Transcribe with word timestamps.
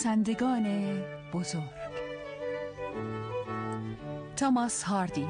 نویسندگان 0.00 0.66
بزرگ 1.32 1.62
توماس 4.36 4.82
هاردی 4.82 5.26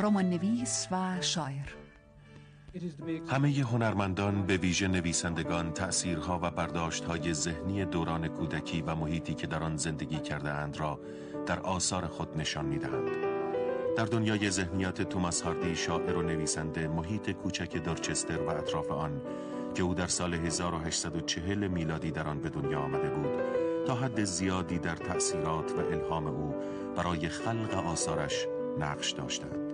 رمان 0.00 0.30
نویس 0.30 0.88
و 0.90 1.20
شاعر 1.20 1.68
همه 3.28 3.48
هنرمندان 3.50 4.46
به 4.46 4.56
ویژه 4.56 4.88
نویسندگان 4.88 5.72
تأثیرها 5.72 6.40
و 6.42 6.50
برداشتهای 6.50 7.34
ذهنی 7.34 7.84
دوران 7.84 8.28
کودکی 8.28 8.82
و 8.82 8.94
محیطی 8.94 9.34
که 9.34 9.46
در 9.46 9.62
آن 9.62 9.76
زندگی 9.76 10.18
کرده 10.18 10.50
اند 10.50 10.76
را 10.76 11.00
در 11.46 11.60
آثار 11.60 12.06
خود 12.06 12.36
نشان 12.36 12.64
می 12.64 12.78
دهند. 12.78 13.10
در 13.96 14.04
دنیای 14.04 14.50
ذهنیات 14.50 15.02
توماس 15.02 15.42
هاردی 15.42 15.76
شاعر 15.76 16.16
و 16.16 16.22
نویسنده 16.22 16.88
محیط 16.88 17.30
کوچک 17.30 17.76
دورچستر 17.76 18.42
و 18.42 18.48
اطراف 18.48 18.90
آن 18.90 19.20
که 19.74 19.82
او 19.82 19.94
در 19.94 20.06
سال 20.06 20.34
1840 20.34 21.68
میلادی 21.68 22.10
در 22.10 22.28
آن 22.28 22.40
به 22.40 22.48
دنیا 22.48 22.80
آمده 22.80 23.10
بود 23.10 23.41
تا 23.86 23.94
حد 23.94 24.24
زیادی 24.24 24.78
در 24.78 24.96
تأثیرات 24.96 25.72
و 25.72 25.80
الهام 25.80 26.26
او 26.26 26.54
برای 26.96 27.28
خلق 27.28 27.74
آثارش 27.86 28.46
نقش 28.78 29.10
داشتند. 29.10 29.72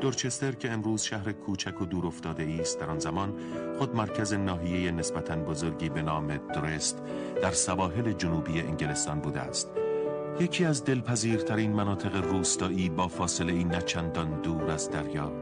دورچستر 0.00 0.52
که 0.52 0.70
امروز 0.70 1.02
شهر 1.02 1.32
کوچک 1.32 1.80
و 1.80 1.86
دور 1.86 2.06
افتاده 2.06 2.56
است 2.60 2.80
در 2.80 2.90
آن 2.90 2.98
زمان 2.98 3.34
خود 3.78 3.96
مرکز 3.96 4.34
ناحیه 4.34 4.90
نسبتا 4.90 5.36
بزرگی 5.36 5.88
به 5.88 6.02
نام 6.02 6.36
درست 6.36 7.02
در 7.42 7.50
سواحل 7.50 8.12
جنوبی 8.12 8.60
انگلستان 8.60 9.20
بوده 9.20 9.40
است. 9.40 9.70
یکی 10.40 10.64
از 10.64 10.84
دلپذیرترین 10.84 11.72
مناطق 11.72 12.16
روستایی 12.16 12.88
با 12.88 13.08
فاصله 13.08 13.52
ای 13.52 13.64
نچندان 13.64 14.40
دور 14.40 14.70
از 14.70 14.90
دریا. 14.90 15.32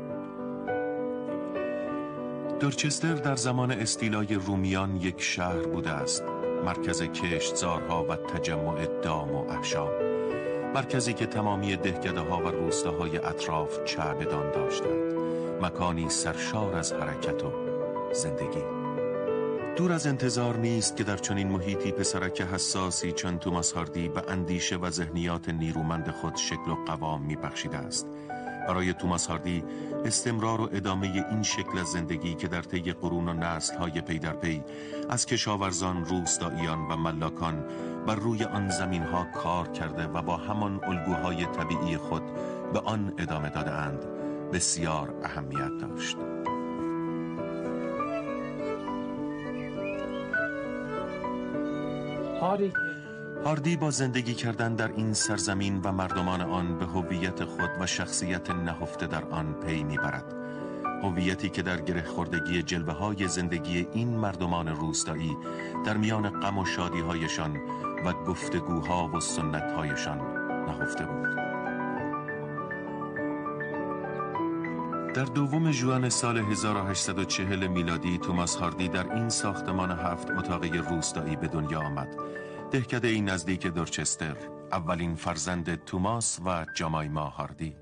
دورچستر 2.61 3.15
در 3.15 3.37
زمان 3.37 3.71
استیلای 3.73 4.35
رومیان 4.35 4.97
یک 4.97 5.21
شهر 5.21 5.67
بوده 5.67 5.91
است. 5.91 6.25
مرکز 6.65 7.03
کشتزارها 7.03 8.05
و 8.05 8.17
تجمع 8.17 8.87
دام 9.03 9.35
و 9.35 9.51
احشام 9.51 10.09
مرکزی 10.75 11.13
که 11.13 11.27
تمامی 11.27 11.77
دهکده 11.77 12.21
ها 12.21 12.39
و 12.39 12.49
روستاهای 12.49 13.19
اطراف 13.19 13.85
چعبدان 13.85 14.51
داشتند. 14.51 15.13
مکانی 15.63 16.09
سرشار 16.09 16.77
از 16.77 16.93
حرکت 16.93 17.45
و 17.45 17.53
زندگی. 18.13 18.63
دور 19.77 19.93
از 19.93 20.07
انتظار 20.07 20.57
نیست 20.57 20.97
که 20.97 21.05
در 21.05 21.17
چنین 21.17 21.49
محیطی 21.49 21.93
پسرک 21.93 22.41
حساسی 22.41 23.13
چون 23.13 23.39
توماس 23.39 23.73
هاردی 23.73 24.09
به 24.09 24.23
اندیشه 24.29 24.77
و 24.77 24.91
ذهنیات 24.91 25.49
نیرومند 25.49 26.11
خود 26.11 26.37
شکل 26.37 26.71
و 26.71 26.75
قوام 26.87 27.23
می 27.23 27.37
بخشیده 27.37 27.77
است. 27.77 28.07
برای 28.69 28.95
توماس 28.95 29.27
هاردی 29.27 29.65
استمرار 30.05 30.61
و 30.61 30.69
ادامه 30.73 31.27
این 31.31 31.43
شکل 31.43 31.79
از 31.79 31.87
زندگی 31.87 32.35
که 32.35 32.49
در 32.49 32.63
طی 32.63 32.93
قرون 32.93 33.29
و 33.29 33.33
نسل 33.33 33.77
های 33.77 34.01
پی 34.01 34.19
در 34.19 34.33
پی 34.33 34.63
از 35.09 35.27
کشاورزان، 35.27 36.05
روستاییان 36.05 36.79
و 36.79 36.97
ملاکان 36.97 37.65
بر 38.07 38.15
روی 38.15 38.45
آن 38.45 38.69
زمین 38.69 39.03
ها 39.03 39.25
کار 39.25 39.69
کرده 39.69 40.07
و 40.07 40.23
با 40.23 40.37
همان 40.37 40.81
الگوهای 40.85 41.47
طبیعی 41.47 41.97
خود 41.97 42.23
به 42.73 42.81
آن 42.81 43.15
ادامه 43.19 43.51
داده 43.51 43.73
اند 43.73 44.05
بسیار 44.53 45.15
اهمیت 45.25 45.71
داشت. 45.81 46.17
هاردی 53.45 53.77
با 53.77 53.91
زندگی 53.91 54.35
کردن 54.35 54.75
در 54.75 54.93
این 54.93 55.13
سرزمین 55.13 55.81
و 55.85 55.93
مردمان 55.93 56.41
آن 56.41 56.79
به 56.79 56.87
هویت 56.87 57.45
خود 57.45 57.71
و 57.81 57.87
شخصیت 57.87 58.51
نهفته 58.51 59.07
در 59.07 59.25
آن 59.25 59.53
پی 59.53 59.83
می‌برد. 59.83 60.35
هویتی 61.03 61.49
که 61.49 61.63
در 61.63 61.81
گره 61.81 62.03
خوردگی 62.03 62.63
جلوه 62.63 62.93
های 62.93 63.29
زندگی 63.29 63.89
این 63.93 64.09
مردمان 64.09 64.69
روستایی 64.69 65.37
در 65.87 65.97
میان 65.97 66.41
غم 66.41 66.59
و 66.59 66.65
شادی 66.65 67.01
هایشان 67.01 67.57
و 68.05 68.13
گفتگوها 68.13 69.09
و 69.09 69.21
سنت 69.21 69.73
هایشان 69.73 70.19
نهفته 70.67 71.07
بود. 71.07 71.29
در 75.15 75.25
دوم 75.25 75.71
جوان 75.71 76.09
سال 76.09 76.39
1840 76.39 77.67
میلادی 77.67 78.19
توماس 78.19 78.57
هاردی 78.57 78.89
در 78.89 79.13
این 79.13 79.29
ساختمان 79.29 79.91
هفت 79.91 80.31
اتاقی 80.31 80.69
روستایی 80.69 81.37
به 81.37 81.49
دنیا 81.49 81.81
آمد. 81.81 82.09
دهکده 82.71 83.09
این 83.09 83.29
نزدیک 83.29 83.67
دورچستر 83.67 84.37
اولین 84.73 85.15
فرزند 85.15 85.85
توماس 85.85 86.39
و 86.47 86.67
جامایما 86.75 87.25
هاردی. 87.25 87.77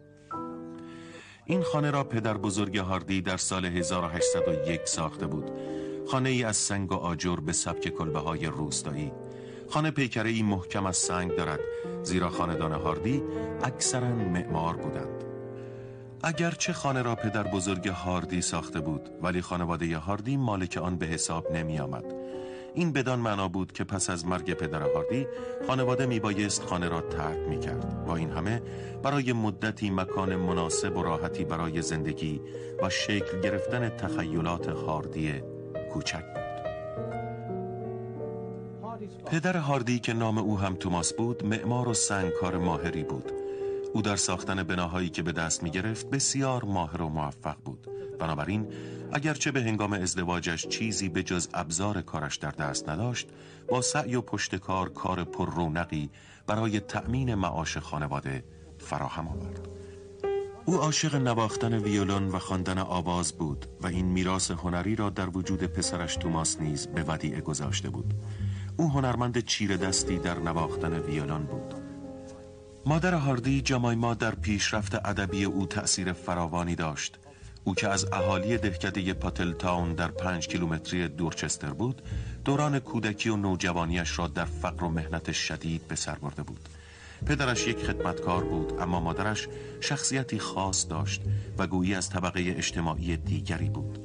این 1.45 1.63
خانه 1.63 1.91
را 1.91 2.05
پدر 2.05 2.37
بزرگ 2.37 2.79
هاردی 2.79 3.23
در 3.23 3.37
سال 3.37 3.65
1801 3.65 4.81
ساخته 4.85 5.27
بود. 5.27 5.51
خانه 6.09 6.29
ای 6.29 6.45
از 6.45 6.57
سنگ 6.57 6.93
و 6.93 6.95
آجر 6.95 7.37
به 7.37 7.53
سبک 7.53 7.89
کلبه 7.89 8.19
های 8.19 8.47
روستایی. 8.47 9.13
خانه 9.69 9.91
پیکره 9.91 10.31
ای 10.31 10.43
محکم 10.43 10.87
از 10.87 10.97
سنگ 10.97 11.37
دارد 11.37 11.61
زیرا 12.03 12.31
خاندان 12.31 12.73
هاردی 12.73 13.23
اکثرا 13.65 14.09
معمار 14.09 14.77
بودند. 14.77 15.25
اگرچه 16.23 16.73
خانه 16.73 17.03
را 17.03 17.15
پدر 17.15 17.43
بزرگ 17.43 17.89
هاردی 17.89 18.43
ساخته 18.43 18.81
بود 18.81 19.11
ولی 19.23 19.41
خانواده 19.41 19.99
هاردی 19.99 20.37
مالک 20.37 20.77
آن 20.83 20.99
به 20.99 21.07
حساب 21.07 21.53
نمی 21.53 21.79
آمد 21.79 22.05
این 22.77 22.93
بدان 22.93 23.19
معنا 23.19 23.49
بود 23.49 23.73
که 23.73 23.85
پس 23.85 24.11
از 24.11 24.27
مرگ 24.27 24.55
پدر 24.55 24.83
هاردی 24.83 25.27
خانواده 25.67 26.07
می 26.07 26.21
بایست 26.21 26.63
خانه 26.63 26.89
را 26.89 27.01
ترک 27.01 27.39
می 27.49 27.61
کرد 27.61 28.05
با 28.05 28.17
این 28.17 28.31
همه 28.31 28.63
برای 29.03 29.33
مدتی 29.33 29.91
مکان 29.91 30.37
مناسب 30.37 30.97
و 30.97 31.03
راحتی 31.03 31.45
برای 31.45 31.83
زندگی 31.83 32.41
و 32.83 32.91
شکل 32.91 33.41
گرفتن 33.41 33.89
تخیلات 33.89 34.69
هاردی 34.69 35.33
کوچک 35.93 36.25
بود. 36.25 36.47
پدر 39.27 39.57
هاردی 39.57 39.99
که 39.99 40.13
نام 40.13 40.39
او 40.39 40.59
هم 40.59 40.75
توماس 40.75 41.13
بود 41.13 41.47
معمار 41.47 41.89
و 41.89 41.95
سنگکار 41.95 42.59
ماهری 42.59 43.05
بود. 43.05 43.33
او 43.95 44.03
در 44.03 44.17
ساختن 44.17 44.63
بناهایی 44.63 45.09
که 45.09 45.23
به 45.23 45.33
دست 45.33 45.63
می 45.63 45.71
گرفت 45.71 46.11
بسیار 46.11 46.65
ماهر 46.65 47.03
و 47.03 47.09
موفق 47.09 47.57
بود. 47.65 47.87
بنابراین 48.19 48.67
اگرچه 49.13 49.51
به 49.51 49.63
هنگام 49.63 49.93
ازدواجش 49.93 50.67
چیزی 50.67 51.09
به 51.09 51.23
جز 51.23 51.49
ابزار 51.55 52.03
کارش 52.03 52.37
در 52.37 52.51
دست 52.51 52.89
نداشت 52.89 53.29
با 53.69 53.81
سعی 53.81 54.15
و 54.15 54.21
پشتکار 54.21 54.89
کار 54.89 55.25
پر 55.25 55.51
رونقی 55.55 56.11
برای 56.47 56.81
تأمین 56.81 57.35
معاش 57.35 57.79
خانواده 57.79 58.45
فراهم 58.79 59.29
آورد. 59.29 59.69
او 60.65 60.77
عاشق 60.77 61.15
نواختن 61.15 61.79
ویولون 61.79 62.29
و 62.29 62.39
خواندن 62.39 62.79
آواز 62.79 63.33
بود 63.33 63.67
و 63.81 63.87
این 63.87 64.07
میراث 64.07 64.51
هنری 64.51 64.97
را 64.97 65.11
در 65.11 65.29
وجود 65.29 65.63
پسرش 65.63 66.17
توماس 66.17 66.61
نیز 66.61 66.87
به 66.87 67.03
ودیعه 67.03 67.41
گذاشته 67.41 67.91
بود. 67.91 68.15
او 68.77 68.91
هنرمند 68.91 69.39
چیر 69.45 69.77
دستی 69.77 70.19
در 70.19 70.39
نواختن 70.39 70.99
ویولون 70.99 71.43
بود. 71.43 71.75
مادر 72.87 73.15
هاردی 73.15 73.63
جامایما 73.63 74.15
در 74.15 74.35
پیشرفت 74.35 74.95
ادبی 74.95 75.45
او 75.45 75.67
تأثیر 75.67 76.13
فراوانی 76.13 76.75
داشت. 76.75 77.19
او 77.67 77.75
که 77.75 77.89
از 77.89 78.07
اهالی 78.13 78.59
دهکده 78.59 79.15
پاتل 79.15 79.53
تاون 79.53 79.95
در 79.95 80.09
پنج 80.09 80.49
کیلومتری 80.49 81.09
دورچستر 81.09 81.71
بود 81.71 82.03
دوران 82.45 82.79
کودکی 82.79 83.29
و 83.29 83.37
نوجوانیش 83.37 84.19
را 84.19 84.27
در 84.27 84.45
فقر 84.45 84.85
و 84.85 84.89
مهنت 84.89 85.33
شدید 85.33 85.89
به 85.89 85.97
سر 85.97 86.15
برده 86.15 86.43
بود. 86.43 86.69
پدرش 87.27 87.67
یک 87.67 87.79
خدمتکار 87.79 88.45
بود 88.45 88.81
اما 88.81 89.01
مادرش 89.01 89.49
شخصیتی 89.81 90.39
خاص 90.39 90.87
داشت 90.89 91.23
و 91.59 91.67
گویی 91.67 91.95
از 91.95 92.11
طبقه 92.11 92.55
اجتماعی 92.57 93.17
دیگری 93.17 93.69
بود. 93.69 93.99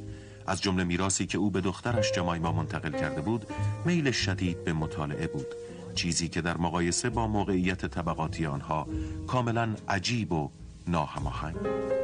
از 0.47 0.61
جمله 0.61 0.83
میراثی 0.83 1.25
که 1.25 1.38
او 1.38 1.51
به 1.51 1.61
دخترش 1.61 2.11
جمایما 2.11 2.51
منتقل 2.51 2.91
کرده 2.91 3.22
بود 3.22 3.45
میل 3.85 4.11
شدید 4.11 4.63
به 4.63 4.73
مطالعه 4.73 5.28
بود. 5.28 5.47
چیزی 5.95 6.28
که 6.28 6.41
در 6.41 6.57
مقایسه 6.57 7.09
با 7.09 7.28
موقعیت 7.28 7.85
طبقاتی 7.85 8.45
آنها 8.45 8.88
کاملا 9.28 9.75
عجیب 9.88 10.31
و 10.31 10.49
ناهماهنگ. 10.88 12.00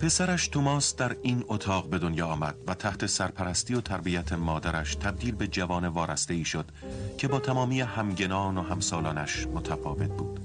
پسرش 0.00 0.48
توماس 0.48 0.96
در 0.96 1.16
این 1.22 1.44
اتاق 1.48 1.88
به 1.88 1.98
دنیا 1.98 2.26
آمد 2.26 2.54
و 2.66 2.74
تحت 2.74 3.06
سرپرستی 3.06 3.74
و 3.74 3.80
تربیت 3.80 4.32
مادرش 4.32 4.94
تبدیل 4.94 5.34
به 5.34 5.46
جوان 5.46 5.86
وارسته 5.86 6.34
ای 6.34 6.44
شد 6.44 6.64
که 7.18 7.28
با 7.28 7.40
تمامی 7.40 7.80
همگنان 7.80 8.58
و 8.58 8.62
همسالانش 8.62 9.46
متفاوت 9.46 10.10
بود. 10.10 10.40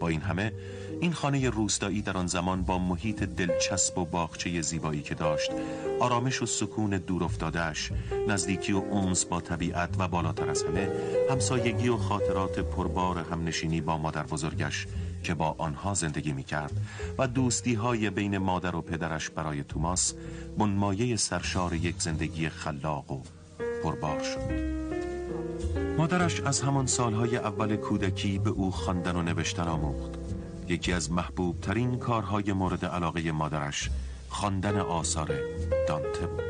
با 0.00 0.08
این 0.08 0.20
همه 0.20 0.52
این 1.00 1.12
خانه 1.12 1.50
روستایی 1.50 2.02
در 2.02 2.16
آن 2.16 2.26
زمان 2.26 2.62
با 2.62 2.78
محیط 2.78 3.22
دلچسب 3.22 3.98
و 3.98 4.04
باغچه 4.04 4.62
زیبایی 4.62 5.02
که 5.02 5.14
داشت 5.14 5.50
آرامش 6.00 6.42
و 6.42 6.46
سکون 6.46 6.90
دور 6.90 7.24
افتادهش 7.24 7.92
نزدیکی 8.28 8.72
و 8.72 8.78
اونس 8.78 9.24
با 9.24 9.40
طبیعت 9.40 9.90
و 9.98 10.08
بالاتر 10.08 10.50
از 10.50 10.62
همه 10.62 10.88
همسایگی 11.30 11.88
و 11.88 11.96
خاطرات 11.96 12.58
پربار 12.58 13.18
همنشینی 13.18 13.80
با 13.80 13.98
مادر 13.98 14.22
بزرگش 14.22 14.86
که 15.22 15.34
با 15.34 15.54
آنها 15.58 15.94
زندگی 15.94 16.32
می 16.32 16.42
کرد 16.42 16.72
و 17.18 17.26
دوستی 17.26 17.74
های 17.74 18.10
بین 18.10 18.38
مادر 18.38 18.76
و 18.76 18.82
پدرش 18.82 19.30
برای 19.30 19.64
توماس 19.64 20.14
بنمایه 20.58 21.16
سرشار 21.16 21.74
یک 21.74 21.94
زندگی 21.98 22.48
خلاق 22.48 23.10
و 23.12 23.22
پربار 23.84 24.22
شد. 24.22 24.80
مادرش 25.98 26.40
از 26.40 26.60
همان 26.60 26.86
سالهای 26.86 27.36
اول 27.36 27.76
کودکی 27.76 28.38
به 28.38 28.50
او 28.50 28.70
خواندن 28.70 29.16
و 29.16 29.22
نوشتن 29.22 29.68
آموخت. 29.68 30.10
یکی 30.68 30.92
از 30.92 31.12
محبوب 31.12 31.60
ترین 31.60 31.98
کارهای 31.98 32.52
مورد 32.52 32.84
علاقه 32.84 33.32
مادرش 33.32 33.90
خواندن 34.28 34.76
آثار 34.76 35.30
دانته 35.88 36.26
بود. 36.26 36.44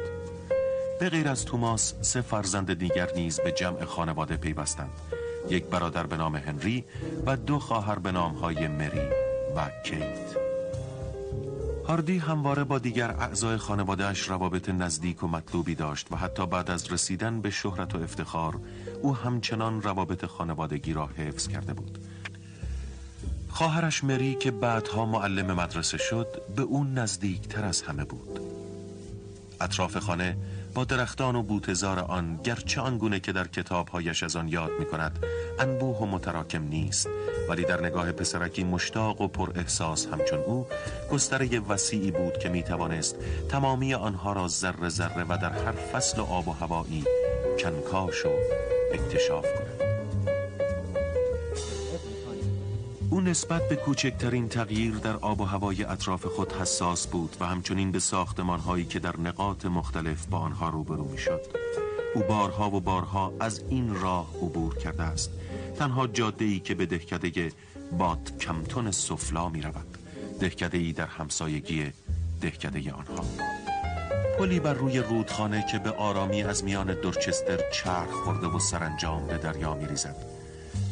به 1.01 1.09
غیر 1.09 1.29
از 1.29 1.45
توماس 1.45 1.95
سه 2.01 2.21
فرزند 2.21 2.75
دیگر 2.75 3.09
نیز 3.17 3.41
به 3.41 3.53
جمع 3.53 3.85
خانواده 3.85 4.37
پیوستند. 4.37 4.91
یک 5.49 5.65
برادر 5.65 6.07
به 6.07 6.17
نام 6.17 6.37
هنری 6.37 6.85
و 7.27 7.37
دو 7.37 7.59
خواهر 7.59 7.99
به 7.99 8.13
های 8.13 8.69
مری 8.69 9.09
و 9.57 9.71
کیت. 9.85 10.37
هاردی 11.89 12.19
همواره 12.19 12.65
با 12.65 12.79
دیگر 12.79 13.11
اعضای 13.11 13.57
خانوادهش 13.57 14.29
روابط 14.29 14.69
نزدیک 14.69 15.23
و 15.23 15.29
مطلوبی 15.29 15.75
داشت 15.75 16.13
و 16.13 16.17
حتی 16.17 16.47
بعد 16.47 16.71
از 16.71 16.93
رسیدن 16.93 17.41
به 17.41 17.51
شهرت 17.51 17.95
و 17.95 18.03
افتخار 18.03 18.61
او 19.03 19.17
همچنان 19.17 19.83
روابط 19.83 20.25
خانوادگی 20.25 20.93
را 20.93 21.07
حفظ 21.07 21.49
کرده 21.49 21.75
بود. 21.75 21.99
خواهرش 23.49 24.05
مری 24.05 24.35
که 24.35 24.51
بعدها 24.51 25.07
معلم 25.07 25.53
مدرسه 25.53 25.99
شد 25.99 26.43
به 26.57 26.63
اون 26.63 26.99
نزدیک 26.99 27.49
تر 27.49 27.65
از 27.65 27.83
همه 27.83 28.05
بود. 28.05 28.41
اطراف 29.61 29.99
خانه 29.99 30.37
با 30.75 30.85
درختان 30.85 31.37
و 31.37 31.43
بوتزار 31.43 31.99
آن 31.99 32.41
گرچه 32.45 32.81
آنگونه 32.81 33.21
که 33.21 33.33
در 33.33 33.47
کتابهایش 33.47 34.23
از 34.23 34.37
آن 34.37 34.49
یاد 34.49 34.71
می 34.79 34.87
کند 34.87 35.19
انبوه 35.59 35.99
و 35.99 36.07
متراکم 36.07 36.63
نیست 36.63 37.09
ولی 37.49 37.65
در 37.65 37.81
نگاه 37.81 38.13
پسرکی 38.13 38.65
مشتاق 38.65 39.21
و 39.21 39.29
پر 39.29 39.53
احساس 39.55 40.07
همچون 40.07 40.39
او 40.39 40.67
گستره 41.13 41.61
وسیعی 41.61 42.11
بود 42.11 42.39
که 42.39 42.49
می 42.49 42.63
توانست 42.63 43.17
تمامی 43.49 43.95
آنها 43.95 44.33
را 44.33 44.49
ذره 44.49 44.89
ذره 44.89 45.25
و 45.29 45.39
در 45.43 45.53
هر 45.53 45.73
فصل 45.73 46.21
و 46.21 46.25
آب 46.25 46.49
و 46.49 46.53
هوایی 46.53 47.05
کنکاش 47.59 48.27
و 48.27 48.31
اکتشاف 48.93 49.45
کند. 49.45 49.70
او 53.11 53.21
نسبت 53.21 53.69
به 53.69 53.77
کوچکترین 53.77 54.49
تغییر 54.49 54.95
در 54.95 55.17
آب 55.17 55.41
و 55.41 55.45
هوای 55.45 55.85
اطراف 55.85 56.27
خود 56.27 56.53
حساس 56.53 57.07
بود 57.07 57.37
و 57.41 57.47
همچنین 57.47 57.93
به 57.93 57.99
ساختمان 57.99 58.61
هایی 58.61 58.85
که 58.85 58.99
در 58.99 59.17
نقاط 59.17 59.67
مختلف 59.67 60.27
با 60.27 60.39
آنها 60.39 60.69
روبرو 60.69 61.05
می 61.05 61.19
شد. 61.19 61.41
او 62.15 62.23
بارها 62.23 62.71
و 62.71 62.81
بارها 62.81 63.33
از 63.41 63.63
این 63.69 63.95
راه 63.95 64.37
عبور 64.43 64.77
کرده 64.77 65.03
است. 65.03 65.31
تنها 65.79 66.07
جاده 66.07 66.45
ای 66.45 66.61
که 66.61 66.75
به 66.75 66.87
دهکده 66.87 67.53
باد 67.99 68.39
کمتون 68.41 68.91
سفلا 68.91 69.49
می 69.49 69.63
رود 69.63 69.99
دهکده 70.41 70.79
ای 70.79 70.93
در 70.93 71.07
همسایگی 71.07 71.93
دهکده 72.41 72.93
آنها. 72.93 73.25
پلی 74.39 74.61
بر 74.61 74.75
روی 74.75 74.99
رودخانه 74.99 75.67
که 75.73 75.79
به 75.79 75.91
آرامی 75.91 76.43
از 76.43 76.65
میان 76.65 76.95
درچستر 76.95 77.71
چرخ 77.71 78.11
خورده 78.11 78.47
و 78.47 78.59
سرانجام 78.59 79.27
به 79.27 79.39
دریا 79.39 79.75
می 79.75 79.87
ریزد 79.87 80.30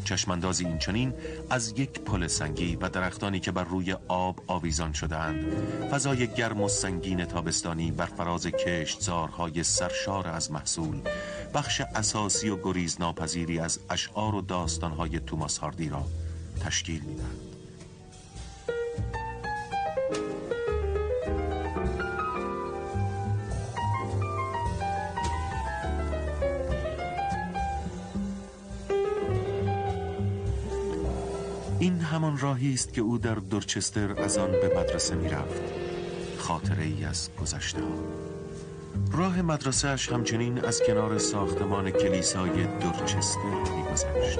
چشماندازی 0.08 0.66
این 0.66 0.78
چنین 0.78 1.14
از 1.50 1.74
یک 1.76 2.00
پل 2.00 2.26
سنگی 2.26 2.76
و 2.76 2.88
درختانی 2.88 3.40
که 3.40 3.52
بر 3.52 3.64
روی 3.64 3.96
آب 4.08 4.40
آویزان 4.46 4.92
شدهاند. 4.92 5.44
فضای 5.90 6.26
گرم 6.26 6.60
و 6.60 6.68
سنگین 6.68 7.24
تابستانی 7.24 7.90
بر 7.90 8.06
فراز 8.06 8.46
کشتزارهای 8.46 9.62
سرشار 9.62 10.28
از 10.28 10.52
محصول 10.52 11.00
بخش 11.54 11.80
اساسی 11.80 12.48
و 12.48 12.56
گریز 12.56 13.00
ناپذیری 13.00 13.58
از 13.58 13.80
اشعار 13.90 14.34
و 14.34 14.40
داستانهای 14.40 15.20
توماس 15.20 15.58
هاردی 15.58 15.88
را 15.88 16.04
تشکیل 16.60 17.00
می‌دهند 17.00 17.47
این 31.88 32.00
همان 32.00 32.38
راهی 32.38 32.74
است 32.74 32.92
که 32.92 33.00
او 33.00 33.18
در 33.18 33.34
دورچستر 33.34 34.22
از 34.22 34.38
آن 34.38 34.50
به 34.50 34.72
مدرسه 34.76 35.14
می 35.14 35.28
رفت 35.28 35.62
خاطره 36.38 36.84
ای 36.84 37.04
از 37.04 37.30
گذشته 37.40 37.80
ها 37.80 37.88
راه 39.12 39.42
مدرسهش 39.42 40.12
همچنین 40.12 40.64
از 40.64 40.82
کنار 40.86 41.18
ساختمان 41.18 41.90
کلیسای 41.90 42.66
دورچستر 42.80 43.40
می 43.76 43.82
گذشت 43.92 44.38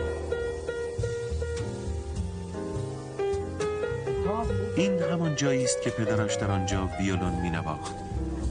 این 4.76 5.02
همان 5.02 5.36
جایی 5.36 5.64
است 5.64 5.82
که 5.82 5.90
پدرش 5.90 6.34
در 6.34 6.50
آنجا 6.50 6.90
ویولون 7.00 7.32
می 7.42 7.50
نواخت 7.50 7.94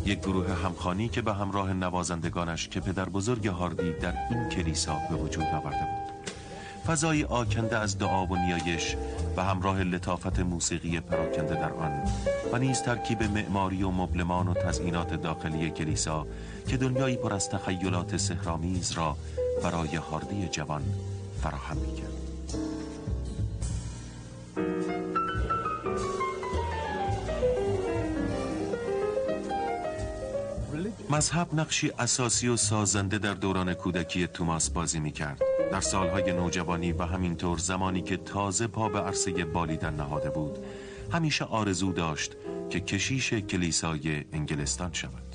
یک 0.05 0.19
گروه 0.19 0.53
همخانی 0.53 1.09
که 1.09 1.21
به 1.21 1.33
همراه 1.33 1.73
نوازندگانش 1.73 2.67
که 2.67 2.79
پدر 2.79 3.09
بزرگ 3.09 3.47
هاردی 3.47 3.93
در 3.93 4.13
این 4.29 4.49
کلیسا 4.49 4.97
به 5.09 5.15
وجود 5.15 5.45
آورده 5.53 5.79
بود. 5.79 6.16
فضای 6.87 7.23
آکنده 7.23 7.77
از 7.77 7.97
دعا 7.97 8.25
و 8.25 8.35
نیایش 8.35 8.95
و 9.37 9.43
همراه 9.43 9.83
لطافت 9.83 10.39
موسیقی 10.39 10.99
پراکنده 10.99 11.55
در 11.55 11.73
آن 11.73 11.91
و 12.53 12.57
نیز 12.57 12.81
ترکیب 12.81 13.23
معماری 13.23 13.83
و 13.83 13.91
مبلمان 13.91 14.47
و 14.47 14.53
تزئینات 14.53 15.21
داخلی 15.21 15.69
کلیسا 15.69 16.27
که 16.67 16.77
دنیایی 16.77 17.15
پر 17.15 17.33
از 17.33 17.49
تخیلات 17.49 18.17
سهرامیز 18.17 18.91
را 18.91 19.17
برای 19.63 19.95
هاردی 19.95 20.47
جوان 20.47 20.83
فراهم 21.43 21.77
می‌کرد. 21.77 22.07
مذهب 31.09 31.47
نقشی 31.53 31.91
اساسی 31.99 32.47
و 32.47 32.57
سازنده 32.57 33.17
در 33.17 33.33
دوران 33.33 33.73
کودکی 33.73 34.27
توماس 34.27 34.69
بازی 34.69 34.99
می 34.99 35.11
کرد 35.11 35.41
در 35.71 35.81
سالهای 35.81 36.33
نوجوانی 36.33 36.91
و 36.91 37.03
همینطور 37.03 37.57
زمانی 37.57 38.01
که 38.01 38.17
تازه 38.17 38.67
پا 38.67 38.89
به 38.89 38.99
عرصه 38.99 39.45
بالیدن 39.45 39.93
نهاده 39.93 40.29
بود 40.29 40.57
همیشه 41.11 41.45
آرزو 41.45 41.93
داشت 41.93 42.35
که 42.69 42.79
کشیش 42.79 43.33
کلیسای 43.33 44.25
انگلستان 44.33 44.93
شود. 44.93 45.26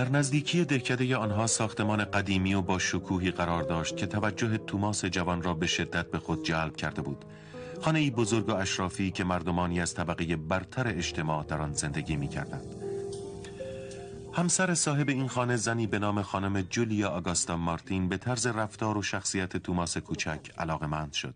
در 0.00 0.08
نزدیکی 0.08 0.64
دهکده 0.64 1.16
آنها 1.16 1.46
ساختمان 1.46 2.04
قدیمی 2.04 2.54
و 2.54 2.62
با 2.62 2.78
شکوهی 2.78 3.30
قرار 3.30 3.62
داشت 3.62 3.96
که 3.96 4.06
توجه 4.06 4.58
توماس 4.58 5.04
جوان 5.04 5.42
را 5.42 5.54
به 5.54 5.66
شدت 5.66 6.10
به 6.10 6.18
خود 6.18 6.44
جلب 6.44 6.76
کرده 6.76 7.02
بود 7.02 7.24
خانه 7.80 7.98
ای 7.98 8.10
بزرگ 8.10 8.48
و 8.48 8.52
اشرافی 8.52 9.10
که 9.10 9.24
مردمانی 9.24 9.80
از 9.80 9.94
طبقه 9.94 10.36
برتر 10.36 10.88
اجتماع 10.88 11.44
در 11.44 11.60
آن 11.60 11.72
زندگی 11.72 12.16
می 12.16 12.28
کردند. 12.28 12.74
همسر 14.32 14.74
صاحب 14.74 15.08
این 15.08 15.28
خانه 15.28 15.56
زنی 15.56 15.86
به 15.86 15.98
نام 15.98 16.22
خانم 16.22 16.62
جولیا 16.62 17.08
آگاستا 17.08 17.56
مارتین 17.56 18.08
به 18.08 18.16
طرز 18.16 18.46
رفتار 18.46 18.98
و 18.98 19.02
شخصیت 19.02 19.56
توماس 19.56 19.96
کوچک 19.96 20.40
علاقمند 20.58 21.12
شد 21.12 21.34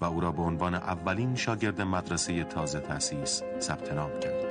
و 0.00 0.04
او 0.04 0.20
را 0.20 0.32
به 0.32 0.42
عنوان 0.42 0.74
اولین 0.74 1.36
شاگرد 1.36 1.80
مدرسه 1.80 2.44
تازه 2.44 2.80
تأسیس 2.80 3.42
ثبت 3.60 3.92
نام 3.92 4.20
کرد. 4.20 4.49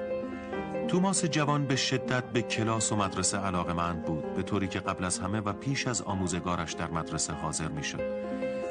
توماس 0.90 1.26
جوان 1.26 1.66
به 1.66 1.76
شدت 1.76 2.24
به 2.24 2.42
کلاس 2.42 2.92
و 2.92 2.96
مدرسه 2.96 3.38
علاقه 3.38 3.74
مند 3.74 4.04
بود 4.04 4.36
به 4.36 4.44
طوری 4.44 4.68
که 4.68 4.80
قبل 4.80 5.06
از 5.06 5.20
همه 5.20 5.40
و 5.40 5.54
پیش 5.54 5.88
از 5.88 6.02
آموزگارش 6.02 6.74
در 6.74 6.92
مدرسه 6.92 7.34
حاضر 7.34 7.68
می 7.68 7.84
شد 7.84 8.00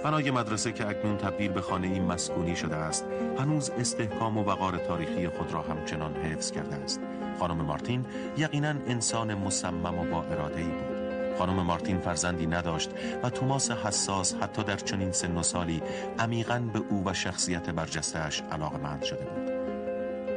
بنای 0.04 0.30
مدرسه 0.30 0.72
که 0.72 0.88
اکنون 0.88 1.16
تبدیل 1.16 1.52
به 1.52 1.60
خانه 1.60 1.87
این 1.87 2.04
مسکونی 2.04 2.56
شده 2.56 2.76
است 2.76 3.06
هنوز 3.38 3.70
استحکام 3.70 4.38
و 4.38 4.44
وقار 4.44 4.76
تاریخی 4.76 5.28
خود 5.28 5.52
را 5.52 5.62
همچنان 5.62 6.14
حفظ 6.14 6.50
کرده 6.50 6.76
است. 6.76 7.00
خانم 7.38 7.56
مارتین 7.56 8.06
یقینا 8.37 8.75
انسان 8.87 9.34
مصمم 9.34 9.98
و 9.98 10.04
با 10.04 10.22
اراده 10.22 10.60
ای 10.60 10.68
بود. 10.68 11.38
خانم 11.38 11.62
مارتین 11.62 11.98
فرزندی 11.98 12.46
نداشت 12.46 12.90
و 13.22 13.30
توماس 13.30 13.70
حساس 13.70 14.34
حتی 14.34 14.62
در 14.62 14.76
چنین 14.76 15.12
سن 15.12 15.37
و 15.37 15.42
سالی 15.42 15.82
عمیقا 16.18 16.58
به 16.72 16.82
او 16.90 17.02
و 17.06 17.14
شخصیت 17.14 17.70
برجستهش 17.70 18.42
علاقه 18.52 18.78
مند 18.78 19.02
شده 19.02 19.25
بود. 19.25 19.57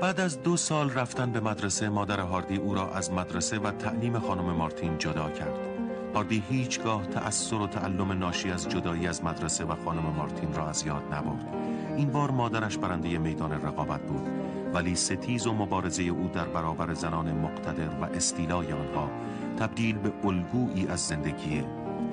بعد 0.02 0.20
از 0.20 0.44
دو 0.44 0.58
سال 0.58 0.92
رفتن 0.92 1.32
به 1.32 1.40
مدرسه 1.40 1.90
مادر 1.90 2.20
هاردی 2.20 2.56
او 2.56 2.74
را 2.74 2.94
از 2.94 3.12
مدرسه 3.12 3.60
و 3.60 3.72
تعلیم 3.72 4.20
خانم 4.20 4.52
مارتین 4.52 4.98
جدا 4.98 5.30
کرد. 5.30 5.60
هاردی 6.16 6.44
هیچگاه 6.50 7.06
تأثیر 7.06 7.60
و 7.60 7.68
تعلم 7.68 8.12
ناشی 8.12 8.52
از 8.52 8.70
جدایی 8.70 9.08
از 9.08 9.24
مدرسه 9.24 9.66
و 9.66 9.76
خانم 9.86 10.14
مارتین 10.18 10.54
را 10.54 10.70
از 10.70 10.86
یاد 10.86 11.04
نبرد. 11.14 11.46
این 11.98 12.10
بار 12.10 12.32
مادرش 12.32 12.78
برنده 12.78 13.18
میدان 13.18 13.52
رقابت 13.52 14.02
بود 14.02 14.28
ولی 14.74 14.96
ستیز 14.96 15.48
و 15.48 15.54
مبارزه 15.54 16.04
او 16.04 16.30
در 16.34 16.46
برابر 16.46 16.94
زنان 16.94 17.32
مقتدر 17.32 17.90
و 18.02 18.04
استیلای 18.04 18.74
آنها 18.74 19.10
تبدیل 19.60 19.98
به 19.98 20.12
الگویی 20.24 20.88
از 20.88 21.00
زندگی 21.00 21.64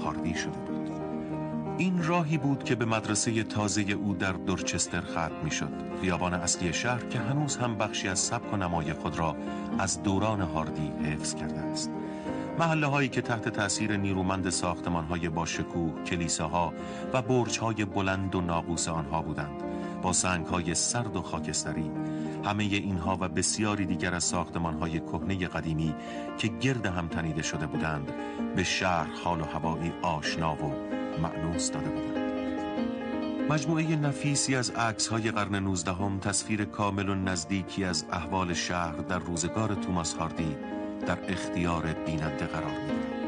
هاردی 0.05 0.35
شده 0.35 0.68
این 1.79 2.05
راهی 2.05 2.39
بود 2.39 2.65
که 2.65 2.75
به 2.75 2.85
مدرسه 2.85 3.43
تازه 3.43 3.83
او 3.83 4.15
در 4.15 4.33
دورچستر 4.33 5.01
ختم 5.01 5.45
می 5.45 5.51
شد 5.51 5.73
خیابان 6.01 6.35
اصلی 6.35 6.73
شهر 6.73 7.05
که 7.05 7.19
هنوز 7.19 7.57
هم 7.57 7.79
بخشی 7.79 8.09
از 8.09 8.19
سبک 8.19 8.53
و 8.53 8.57
نمای 8.57 8.93
خود 8.93 9.19
را 9.19 9.37
از 9.79 10.03
دوران 10.03 10.41
هاردی 10.41 10.93
حفظ 11.05 11.35
کرده 11.35 11.61
است. 11.61 11.91
محله 12.59 12.87
هایی 12.87 13.09
که 13.09 13.23
تحت 13.23 13.49
تاثیر 13.49 13.97
نیرومند 13.97 14.51
ساختمان 14.51 15.05
های 15.05 15.29
با 15.29 15.47
شکوه، 15.47 16.05
کلیساها 16.05 16.73
و 17.13 17.23
برج 17.23 17.59
های 17.59 17.85
بلند 17.85 18.35
و 18.35 18.41
ناقوس 18.41 18.89
آنها 18.89 19.23
بودند. 19.23 19.63
با 20.03 20.13
سنگ 20.13 20.47
های 20.47 20.75
سرد 20.75 21.17
و 21.17 21.23
خاکستری 21.23 21.91
همه 22.45 22.65
اینها 22.65 23.19
و 23.21 23.29
بسیاری 23.29 23.87
دیگر 23.87 24.15
از 24.15 24.25
ساختمان 24.25 24.75
های 24.75 25.01
کهنه 25.01 25.49
قدیمی 25.49 25.95
که 26.39 26.49
گرد 26.49 26.87
هم 26.87 27.09
تنیده 27.09 27.43
شده 27.43 27.67
بودند 27.67 28.13
به 28.57 28.65
شهر 28.65 29.09
حال 29.25 29.41
و 29.41 29.45
هوایی 29.45 29.93
آشنا 30.03 30.55
و 30.55 30.98
معنوس 31.23 31.71
داده 31.71 31.91
بودند 31.91 32.29
مجموعه 33.51 33.97
نفیسی 33.97 34.57
از 34.57 34.71
عکس 34.71 35.09
های 35.09 35.31
قرن 35.31 35.55
نوزدهم 35.55 36.19
تصویر 36.19 36.65
کامل 36.65 37.09
و 37.09 37.15
نزدیکی 37.15 37.85
از 37.85 38.05
احوال 38.13 38.55
شهر 38.55 38.97
در 38.97 39.19
روزگار 39.19 39.75
توماس 39.75 40.15
هاردی 40.15 40.57
در 41.07 41.19
اختیار 41.29 41.87
بیننده 42.07 42.47
قرار 42.47 42.71
می‌دهد 42.71 43.19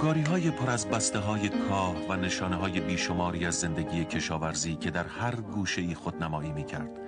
گاری 0.00 0.22
های 0.22 0.50
پر 0.50 0.70
از 0.70 0.88
بسته 0.88 1.18
های 1.18 1.48
کاه 1.48 1.96
و 2.08 2.16
نشانه 2.16 2.56
های 2.56 2.80
بیشماری 2.80 3.46
از 3.46 3.54
زندگی 3.54 4.04
کشاورزی 4.04 4.76
که 4.76 4.90
در 4.90 5.04
هر 5.04 5.34
گوشه 5.34 5.82
ای 5.82 5.94
خودنمایی 5.94 6.52
می 6.52 6.64
کرد. 6.64 7.05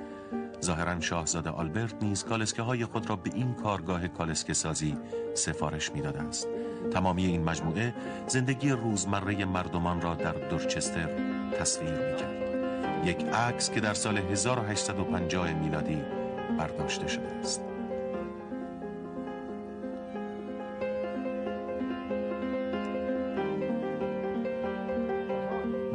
ظاهرا 0.62 1.00
شاهزاده 1.00 1.50
آلبرت 1.50 2.02
نیز 2.02 2.24
کالسکه 2.24 2.62
های 2.62 2.84
خود 2.84 3.08
را 3.08 3.16
به 3.16 3.30
این 3.34 3.54
کارگاه 3.54 4.08
کالسکه 4.08 4.54
سازی 4.54 4.96
سفارش 5.34 5.92
می 5.92 6.00
داده 6.00 6.20
است. 6.20 6.48
تمامی 6.92 7.26
این 7.26 7.44
مجموعه 7.44 7.94
زندگی 8.26 8.70
روزمره 8.70 9.44
مردمان 9.44 10.00
را 10.00 10.14
در 10.14 10.32
دورچستر 10.32 11.08
تصویر 11.60 11.90
می 11.90 12.16
کرد. 12.16 12.38
یک 13.06 13.24
عکس 13.24 13.70
که 13.70 13.80
در 13.80 13.94
سال 13.94 14.18
1850 14.18 15.52
میلادی 15.52 15.98
برداشته 16.58 17.08
شده 17.08 17.28
است. 17.40 17.67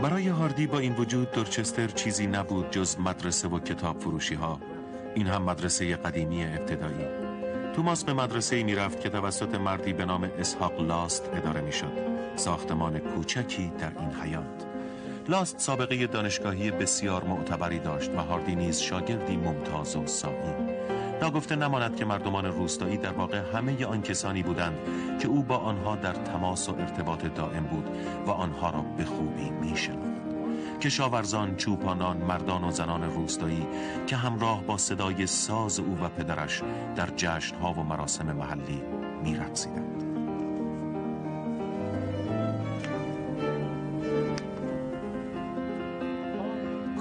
برای 0.03 0.27
هاردی 0.27 0.67
با 0.67 0.79
این 0.79 0.95
وجود 0.95 1.31
دورچستر 1.31 1.87
چیزی 1.87 2.27
نبود 2.27 2.71
جز 2.71 2.99
مدرسه 2.99 3.47
و 3.47 3.59
کتاب 3.59 3.99
فروشی 3.99 4.35
ها 4.35 4.59
این 5.15 5.27
هم 5.27 5.43
مدرسه 5.43 5.95
قدیمی 5.95 6.45
ابتدایی. 6.45 7.05
توماس 7.75 8.03
به 8.03 8.13
مدرسه 8.13 8.63
می 8.63 8.75
رفت 8.75 9.01
که 9.01 9.09
توسط 9.09 9.55
مردی 9.55 9.93
به 9.93 10.05
نام 10.05 10.23
اسحاق 10.39 10.81
لاست 10.81 11.29
اداره 11.33 11.61
می 11.61 11.71
شد 11.71 11.91
ساختمان 12.35 12.99
کوچکی 12.99 13.71
در 13.79 13.91
این 13.99 14.11
حیات 14.11 14.65
لاست 15.29 15.59
سابقه 15.59 16.07
دانشگاهی 16.07 16.71
بسیار 16.71 17.23
معتبری 17.23 17.79
داشت 17.79 18.11
و 18.11 18.17
هاردی 18.17 18.55
نیز 18.55 18.79
شاگردی 18.79 19.37
ممتاز 19.37 19.95
و 19.95 20.07
سایی 20.07 20.72
ناگفته 21.23 21.55
نماند 21.55 21.95
که 21.95 22.05
مردمان 22.05 22.45
روستایی 22.45 22.97
در 22.97 23.11
واقع 23.11 23.41
همه 23.53 23.85
آن 23.85 24.01
کسانی 24.01 24.43
بودند 24.43 24.77
که 25.19 25.27
او 25.27 25.43
با 25.43 25.57
آنها 25.57 25.95
در 25.95 26.13
تماس 26.13 26.69
و 26.69 26.75
ارتباط 26.75 27.25
دائم 27.25 27.63
بود 27.63 27.89
و 28.27 28.31
آنها 28.31 28.69
را 28.69 28.81
به 28.81 29.05
خوبی 29.05 29.49
می 29.49 29.73
کشاورزان، 30.81 31.55
چوپانان، 31.55 32.17
مردان 32.17 32.63
و 32.63 32.71
زنان 32.71 33.03
روستایی 33.03 33.67
که 34.07 34.15
همراه 34.15 34.63
با 34.63 34.77
صدای 34.77 35.27
ساز 35.27 35.79
او 35.79 35.97
و 36.01 36.09
پدرش 36.09 36.61
در 36.95 37.09
جشنها 37.17 37.73
و 37.73 37.83
مراسم 37.83 38.31
محلی 38.31 38.81
می 39.23 39.35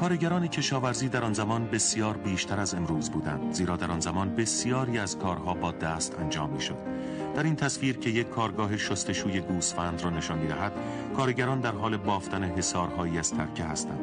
کارگران 0.03 0.47
کشاورزی 0.47 1.09
در 1.09 1.25
آن 1.25 1.33
زمان 1.33 1.67
بسیار 1.67 2.17
بیشتر 2.17 2.61
از 2.61 2.75
امروز 2.75 3.11
بودند 3.11 3.53
زیرا 3.53 3.77
در 3.77 3.91
آن 3.91 4.01
زمان 4.01 4.37
بسیاری 4.37 4.99
از 4.99 5.19
کارها 5.19 5.55
با 5.55 5.73
دست 5.73 6.21
انجام 6.21 6.51
می 6.51 6.61
شد 6.61 6.77
در 7.35 7.43
این 7.43 7.57
تصویر 7.57 7.99
که 7.99 8.11
یک 8.11 8.31
کارگاه 8.31 8.77
شستشوی 8.77 9.41
گوسفند 9.41 10.03
را 10.03 10.11
نشان 10.11 10.39
می 10.39 10.49
دهد 10.49 10.73
کارگران 11.17 11.61
در 11.61 11.73
حال 11.73 11.97
بافتن 11.97 12.45
حسارهایی 12.45 13.19
از 13.19 13.31
ترکه 13.31 13.65
هستند. 13.65 14.01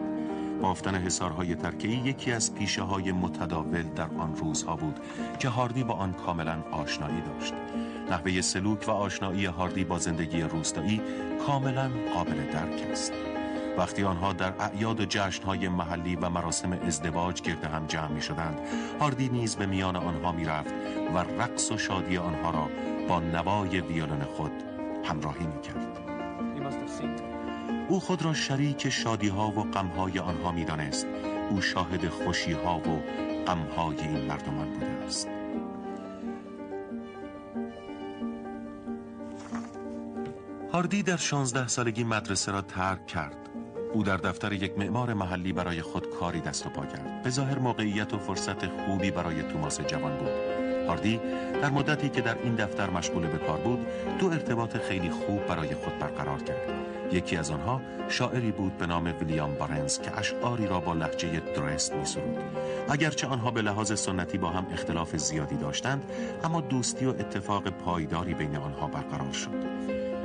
بافتن 0.62 0.96
حسارهای 0.96 1.56
ترکه‌ای 1.56 1.98
یکی 1.98 2.32
از 2.32 2.56
پیشه 2.56 2.82
های 2.82 3.12
متداول 3.12 3.84
در 3.84 4.10
آن 4.18 4.36
روزها 4.36 4.76
بود 4.76 5.00
که 5.40 5.50
هاردی 5.50 5.84
با 5.84 5.94
آن 5.94 6.14
کاملا 6.14 6.64
آشنایی 6.72 7.22
داشت. 7.22 7.54
نحوه 8.12 8.42
سلوک 8.42 8.88
و 8.88 8.92
آشنایی 8.92 9.46
هاردی 9.46 9.84
با 9.84 10.00
زندگی 10.00 10.42
روستایی 10.42 11.02
کاملا 11.48 11.90
قابل 12.14 12.52
درک 12.54 12.88
است. 12.92 13.14
وقتی 13.80 14.04
آنها 14.04 14.34
در 14.34 14.54
اعیاد 14.60 15.00
و 15.00 15.06
جشنهای 15.06 15.70
محلی 15.70 16.16
و 16.16 16.30
مراسم 16.30 16.74
ازدواج 16.74 17.42
گرد 17.42 17.64
هم 17.64 17.86
جمع 17.88 18.12
می 18.12 18.22
شدند 18.22 18.60
هاردی 19.00 19.30
نیز 19.30 19.56
به 19.56 19.66
میان 19.66 19.96
آنها 19.96 20.32
می 20.32 20.46
رفت 20.46 20.74
و 21.14 21.18
رقص 21.18 21.72
و 21.72 21.78
شادی 21.78 22.18
آنها 22.18 22.50
را 22.50 22.70
با 23.08 23.20
نوای 23.20 23.82
ویولن 23.82 24.24
خود 24.24 24.52
همراهی 25.04 25.46
می 25.46 25.62
کرد 25.62 26.00
او 27.90 28.00
خود 28.00 28.22
را 28.22 28.34
شریک 28.34 28.90
شادی 28.90 29.28
ها 29.28 29.48
و 29.48 29.64
غم 29.72 29.88
های 29.88 30.20
آنها 30.20 30.52
می 30.52 30.66
دانست. 30.66 31.08
او 31.50 31.62
شاهد 31.62 32.10
خوشی 32.10 32.52
ها 32.52 32.78
و 32.78 33.02
غم 33.48 33.62
های 33.78 34.00
این 34.00 34.26
مردمان 34.26 34.70
بوده 34.70 34.86
است. 34.86 35.28
هاردی 40.74 41.04
در 41.04 41.18
شانزده 41.18 41.68
سالگی 41.68 42.04
مدرسه 42.04 42.52
را 42.52 42.62
ترک 42.62 43.08
کرد. 43.08 43.49
او 43.94 44.04
در 44.04 44.18
دفتر 44.18 44.54
یک 44.54 44.78
معمار 44.78 45.14
محلی 45.14 45.54
برای 45.54 45.82
خود 45.82 46.10
کاری 46.10 46.42
دست 46.42 46.66
و 46.66 46.70
پا 46.70 46.86
کرد. 46.86 47.24
به 47.24 47.30
ظاهر 47.30 47.60
موقعیت 47.60 48.14
و 48.14 48.20
فرصت 48.20 48.68
خوبی 48.68 49.12
برای 49.12 49.44
توماس 49.44 49.82
جوان 49.82 50.18
بود. 50.18 50.60
هاردی 50.88 51.20
در 51.62 51.70
مدتی 51.70 52.10
که 52.10 52.22
در 52.22 52.38
این 52.44 52.56
دفتر 52.56 52.90
مشغول 52.90 53.28
به 53.28 53.38
کار 53.38 53.58
بود 53.58 53.88
دو 54.20 54.28
ارتباط 54.28 54.78
خیلی 54.78 55.10
خوب 55.10 55.46
برای 55.46 55.76
خود 55.76 56.00
برقرار 56.00 56.42
کرد. 56.42 56.90
یکی 57.12 57.38
از 57.38 57.52
آنها 57.52 57.82
شاعری 58.10 58.52
بود 58.52 58.78
به 58.78 58.88
نام 58.88 59.14
ویلیام 59.20 59.56
بارنز 59.56 60.00
که 60.00 60.20
اشعاری 60.20 60.68
را 60.68 60.80
با 60.80 60.94
لحجه 60.94 61.40
درست 61.40 61.94
می 61.94 62.06
سرود. 62.06 62.38
اگرچه 62.90 63.28
آنها 63.28 63.52
به 63.52 63.62
لحاظ 63.62 64.00
سنتی 64.00 64.38
با 64.38 64.50
هم 64.50 64.66
اختلاف 64.74 65.16
زیادی 65.16 65.56
داشتند 65.56 66.04
اما 66.44 66.62
دوستی 66.62 67.06
و 67.06 67.10
اتفاق 67.10 67.70
پایداری 67.70 68.34
بین 68.34 68.56
آنها 68.56 68.88
برقرار 68.88 69.34
شد. 69.34 69.69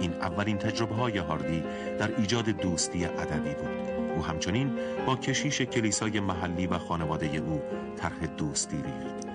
این 0.01 0.13
اولین 0.13 0.59
تجربه 0.59 0.95
های 0.95 1.19
هاردی 1.19 1.65
در 1.99 2.17
ایجاد 2.17 2.45
دوستی 2.45 3.05
ادبی 3.05 3.55
بود. 3.55 3.95
او 4.17 4.25
همچنین 4.25 4.73
با 5.07 5.17
کشیش 5.17 5.61
کلیسای 5.63 6.21
محلی 6.21 6.67
و 6.67 6.79
خانواده 6.79 7.37
او 7.37 7.63
طرح 7.97 8.27
دوستی 8.37 8.77
ریخت. 8.77 9.29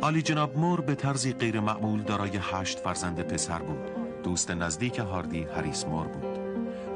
آلی 0.00 0.22
جناب 0.22 0.58
مور 0.58 0.80
به 0.80 0.94
طرزی 0.94 1.32
غیر 1.32 1.60
معمول 1.60 2.02
دارای 2.02 2.38
هشت 2.40 2.78
فرزند 2.78 3.20
پسر 3.20 3.58
بود. 3.58 3.90
دوست 4.22 4.50
نزدیک 4.50 4.98
هاردی 4.98 5.46
هریس 5.56 5.84
مور 5.84 6.06
بود. 6.06 6.38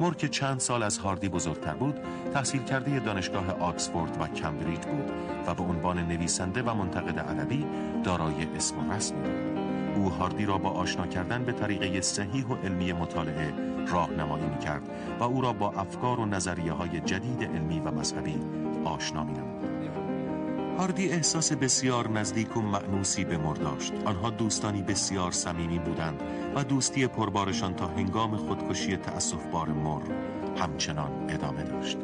مور 0.01 0.15
که 0.15 0.29
چند 0.29 0.61
سال 0.61 0.83
از 0.83 0.99
هاردی 0.99 1.29
بزرگتر 1.29 1.75
بود 1.75 2.01
تحصیل 2.35 2.63
کرده 2.63 2.99
دانشگاه 2.99 3.51
آکسفورد 3.51 4.17
و 4.21 4.27
کمبریج 4.27 4.81
بود 4.81 5.13
و 5.47 5.55
به 5.55 5.63
عنوان 5.63 5.99
نویسنده 5.99 6.63
و 6.63 6.75
منتقد 6.75 7.19
ادبی 7.19 7.67
دارای 8.05 8.47
اسم 8.57 8.79
و 8.79 8.93
رسمی 8.93 9.21
بود. 9.21 9.52
او 9.97 10.11
هاردی 10.11 10.47
را 10.47 10.59
با 10.59 10.71
آشنا 10.71 11.07
کردن 11.07 11.45
به 11.45 11.53
طریقه 11.53 12.01
صحیح 12.01 12.47
و 12.47 12.55
علمی 12.55 12.93
مطالعه 12.93 13.53
راهنمایی 13.89 14.45
می 14.45 14.59
کرد 14.59 14.83
و 15.21 15.23
او 15.23 15.41
را 15.41 15.53
با 15.53 15.73
افکار 15.73 16.21
و 16.21 16.27
نظریه 16.27 16.73
های 16.73 17.01
جدید 17.01 17.45
علمی 17.45 17.81
و 17.81 17.91
مذهبی 17.91 18.41
آشنا 18.85 19.25
می 19.25 19.33
نمود. 19.33 19.53
هاردی 20.79 21.09
احساس 21.09 21.53
بسیار 21.53 22.09
نزدیک 22.09 22.57
و 22.57 22.61
معنوسی 22.61 23.25
به 23.25 23.39
مر 23.39 23.55
داشت 23.55 23.93
آنها 24.05 24.31
دوستانی 24.31 24.83
بسیار 24.83 25.33
صمیمی 25.33 25.79
بودند 25.79 26.23
و 26.55 26.65
دوستی 26.65 27.07
پربارشان 27.07 27.75
تا 27.75 27.87
هنگام 27.87 28.37
خودکشی 28.37 28.99
بار 29.53 29.69
مر 29.69 30.03
همچنان 30.57 31.11
ادامه 31.29 31.63
داشت 31.63 31.99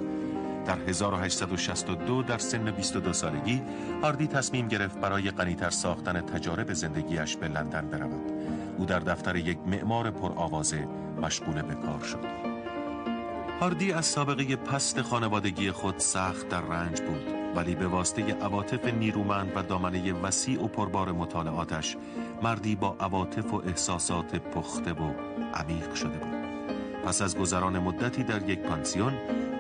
در 0.68 0.78
1862 0.88 2.22
در 2.22 2.38
سن 2.38 2.70
22 2.70 3.12
سالگی 3.12 3.62
هاردی 4.02 4.26
تصمیم 4.26 4.68
گرفت 4.68 5.00
برای 5.00 5.30
غنیتر 5.30 5.70
ساختن 5.70 6.20
تجارب 6.20 6.72
زندگیش 6.72 7.36
به 7.36 7.48
لندن 7.48 7.88
برود. 7.90 8.32
او 8.78 8.84
در 8.84 8.98
دفتر 8.98 9.36
یک 9.36 9.58
معمار 9.66 10.10
پرآوازه 10.10 10.88
مشغول 11.22 11.62
به 11.62 11.74
کار 11.74 12.00
شد. 12.00 12.24
هاردی 13.60 13.92
از 13.92 14.06
سابقه 14.06 14.56
پست 14.56 15.02
خانوادگی 15.02 15.70
خود 15.70 15.98
سخت 15.98 16.48
در 16.48 16.60
رنج 16.60 17.00
بود 17.00 17.22
ولی 17.56 17.74
به 17.74 17.86
واسطه 17.86 18.34
عواطف 18.34 18.94
نیرومند 18.94 19.52
و 19.54 19.62
دامنه 19.62 20.12
وسیع 20.12 20.64
و 20.64 20.68
پربار 20.68 21.12
مطالعاتش 21.12 21.96
مردی 22.42 22.76
با 22.76 22.96
عواطف 23.00 23.54
و 23.54 23.62
احساسات 23.66 24.36
پخته 24.36 24.92
و 24.92 25.12
عمیق 25.54 25.94
شده 25.94 26.18
بود. 26.18 26.38
پس 27.04 27.22
از 27.22 27.38
گذران 27.38 27.78
مدتی 27.78 28.22
در 28.22 28.48
یک 28.48 28.58
پانسیون 28.58 29.12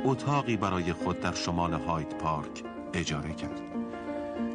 اتاقی 0.04 0.56
برای 0.56 0.92
خود 0.92 1.20
در 1.20 1.34
شمال 1.34 1.72
هایت 1.72 2.14
پارک 2.14 2.62
اجاره 2.94 3.34
کرد 3.34 3.60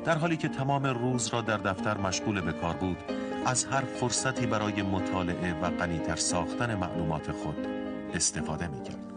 در 0.05 0.17
حالی 0.17 0.37
که 0.37 0.47
تمام 0.47 0.85
روز 0.85 1.27
را 1.27 1.41
در 1.41 1.57
دفتر 1.57 1.97
مشغول 1.97 2.41
به 2.41 2.53
کار 2.53 2.73
بود 2.73 2.97
از 3.45 3.65
هر 3.65 3.81
فرصتی 3.81 4.45
برای 4.45 4.81
مطالعه 4.81 5.53
و 5.53 5.69
غنیتر 5.69 6.15
ساختن 6.15 6.75
معلومات 6.75 7.31
خود 7.31 7.67
استفاده 8.13 8.67
می 8.67 8.83
کرد. 8.83 9.13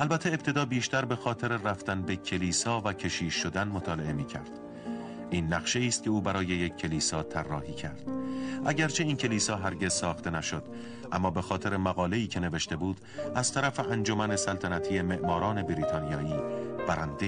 البته 0.00 0.28
ابتدا 0.28 0.64
بیشتر 0.64 1.04
به 1.04 1.16
خاطر 1.16 1.48
رفتن 1.48 2.02
به 2.02 2.16
کلیسا 2.16 2.82
و 2.84 2.92
کشیش 2.92 3.34
شدن 3.34 3.68
مطالعه 3.68 4.12
می 4.12 4.24
کرد. 4.24 4.63
این 5.30 5.52
نقشه 5.52 5.80
است 5.80 6.02
که 6.02 6.10
او 6.10 6.20
برای 6.20 6.46
یک 6.46 6.76
کلیسا 6.76 7.22
طراحی 7.22 7.74
کرد 7.74 8.02
اگرچه 8.66 9.04
این 9.04 9.16
کلیسا 9.16 9.56
هرگز 9.56 9.92
ساخته 9.92 10.30
نشد 10.30 10.64
اما 11.12 11.30
به 11.30 11.42
خاطر 11.42 11.76
مقاله‌ای 11.76 12.26
که 12.26 12.40
نوشته 12.40 12.76
بود 12.76 13.00
از 13.34 13.52
طرف 13.52 13.80
انجمن 13.80 14.36
سلطنتی 14.36 15.02
معماران 15.02 15.62
بریتانیایی 15.62 16.36
برنده 16.88 17.26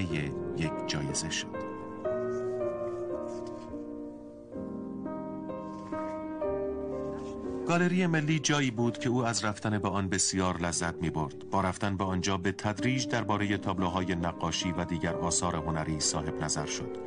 یک 0.57 0.71
جایزه 0.87 1.29
شد 1.29 1.77
گالری 7.67 8.07
ملی 8.07 8.39
جایی 8.39 8.71
بود 8.71 8.97
که 8.97 9.09
او 9.09 9.25
از 9.25 9.45
رفتن 9.45 9.79
به 9.79 9.89
آن 9.89 10.09
بسیار 10.09 10.57
لذت 10.57 10.95
می 10.95 11.09
برد. 11.09 11.49
با 11.49 11.61
رفتن 11.61 11.97
به 11.97 12.03
آنجا 12.03 12.37
به 12.37 12.51
تدریج 12.51 13.07
درباره 13.07 13.57
تابلوهای 13.57 14.15
نقاشی 14.15 14.71
و 14.71 14.85
دیگر 14.85 15.15
آثار 15.15 15.55
هنری 15.55 15.99
صاحب 15.99 16.43
نظر 16.43 16.65
شد. 16.65 16.97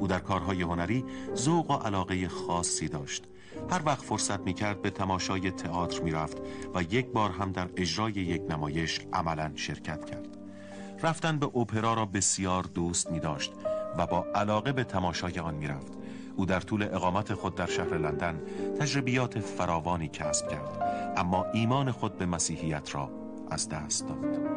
او 0.00 0.06
در 0.06 0.18
کارهای 0.18 0.62
هنری 0.62 1.04
ذوق 1.34 1.70
و 1.70 1.74
علاقه 1.74 2.28
خاصی 2.28 2.88
داشت. 2.88 3.24
هر 3.70 3.82
وقت 3.86 4.02
فرصت 4.02 4.40
می 4.40 4.54
کرد 4.54 4.82
به 4.82 4.90
تماشای 4.90 5.50
تئاتر 5.50 6.02
می 6.02 6.10
رفت 6.10 6.36
و 6.74 6.82
یک 6.82 7.06
بار 7.06 7.30
هم 7.30 7.52
در 7.52 7.68
اجرای 7.76 8.12
یک 8.12 8.42
نمایش 8.50 9.00
عملا 9.12 9.52
شرکت 9.54 10.04
کرد. 10.04 10.28
رفتن 11.02 11.38
به 11.38 11.46
اپرا 11.46 11.94
را 11.94 12.06
بسیار 12.06 12.62
دوست 12.62 13.10
می 13.10 13.20
داشت 13.20 13.52
و 13.98 14.06
با 14.06 14.26
علاقه 14.34 14.72
به 14.72 14.84
تماشای 14.84 15.38
آن 15.38 15.54
می 15.54 15.66
رفت. 15.66 15.92
او 16.36 16.46
در 16.46 16.60
طول 16.60 16.82
اقامت 16.82 17.34
خود 17.34 17.54
در 17.54 17.66
شهر 17.66 17.98
لندن 17.98 18.40
تجربیات 18.80 19.38
فراوانی 19.38 20.08
کسب 20.08 20.48
کرد 20.48 20.82
اما 21.16 21.46
ایمان 21.54 21.90
خود 21.90 22.18
به 22.18 22.26
مسیحیت 22.26 22.94
را 22.94 23.10
از 23.50 23.68
دست 23.68 24.08
داد 24.08 24.56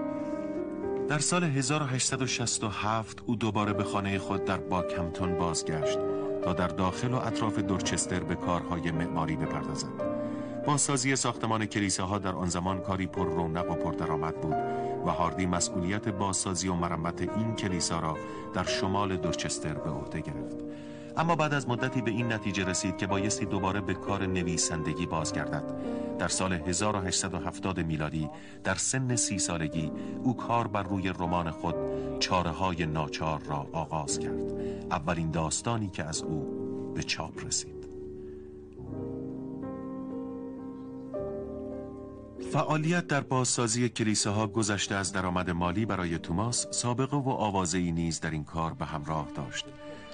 در 1.10 1.20
سال 1.20 1.44
1867 1.44 3.24
او 3.26 3.36
دوباره 3.36 3.74
به 3.74 3.84
خانه 3.84 4.20
خود 4.20 4.46
در 4.46 4.58
باکمتون 4.58 5.38
بازگشت 5.38 6.00
تا 6.44 6.54
در 6.54 6.68
داخل 6.68 7.14
و 7.14 7.16
اطراف 7.16 7.60
دورچستر 7.60 8.20
به 8.20 8.36
کارهای 8.36 8.92
معماری 8.92 9.36
بپردازد. 9.36 9.88
با 10.66 10.78
سازی 10.78 11.16
ساختمان 11.16 11.66
کلیساها 11.66 12.18
در 12.18 12.32
آن 12.32 12.50
زمان 12.50 12.82
کاری 12.82 13.08
پر 13.08 13.26
رونق 13.26 13.72
و 13.72 13.76
پر 13.76 13.92
درآمد 13.92 14.42
بود 14.42 14.56
و 15.06 15.10
هاردی 15.10 15.46
مسئولیت 15.46 16.10
بازسازی 16.10 16.68
و 16.68 16.74
مرمت 16.74 17.22
این 17.22 17.56
کلیسا 17.56 18.00
را 18.00 18.18
در 18.54 18.64
شمال 18.64 19.18
دورچستر 19.18 19.74
به 19.74 19.90
عهده 19.90 20.22
گرفت. 20.22 20.58
اما 21.20 21.36
بعد 21.36 21.54
از 21.54 21.70
مدتی 21.70 22.02
به 22.02 22.12
این 22.12 22.34
نتیجه 22.34 22.66
رسید 22.66 22.98
که 22.98 23.08
بایستی 23.08 23.46
دوباره 23.46 23.82
به 23.82 23.94
کار 23.94 24.26
نویسندگی 24.26 25.06
بازگردد. 25.06 25.64
در 26.20 26.28
سال 26.28 26.54
1870 26.54 27.80
میلادی 27.80 28.30
در 28.64 28.76
سن 28.76 29.16
سی 29.16 29.40
سالگی 29.40 29.92
او 30.24 30.38
کار 30.38 30.68
بر 30.68 30.84
روی 30.84 31.10
رمان 31.10 31.52
خود 31.52 31.76
چاره 32.20 32.50
های 32.50 32.86
ناچار 32.86 33.42
را 33.44 33.68
آغاز 33.72 34.20
کرد. 34.20 34.52
اولین 34.92 35.32
داستانی 35.32 35.90
که 35.90 36.04
از 36.04 36.22
او 36.22 36.94
به 36.96 37.04
چاپ 37.04 37.46
رسید. 37.46 37.80
فعالیت 42.52 43.08
در 43.08 43.22
بازسازی 43.22 43.90
کلیساها 43.90 44.48
گذشته 44.48 44.96
از 44.96 45.14
درآمد 45.14 45.50
مالی 45.50 45.86
برای 45.86 46.20
توماس 46.20 46.68
سابقه 46.72 47.18
و 47.18 47.30
آوازه 47.30 47.80
نیز 47.80 48.20
در 48.20 48.32
این 48.32 48.44
کار 48.44 48.74
به 48.74 48.86
همراه 48.86 49.28
داشت. 49.36 49.66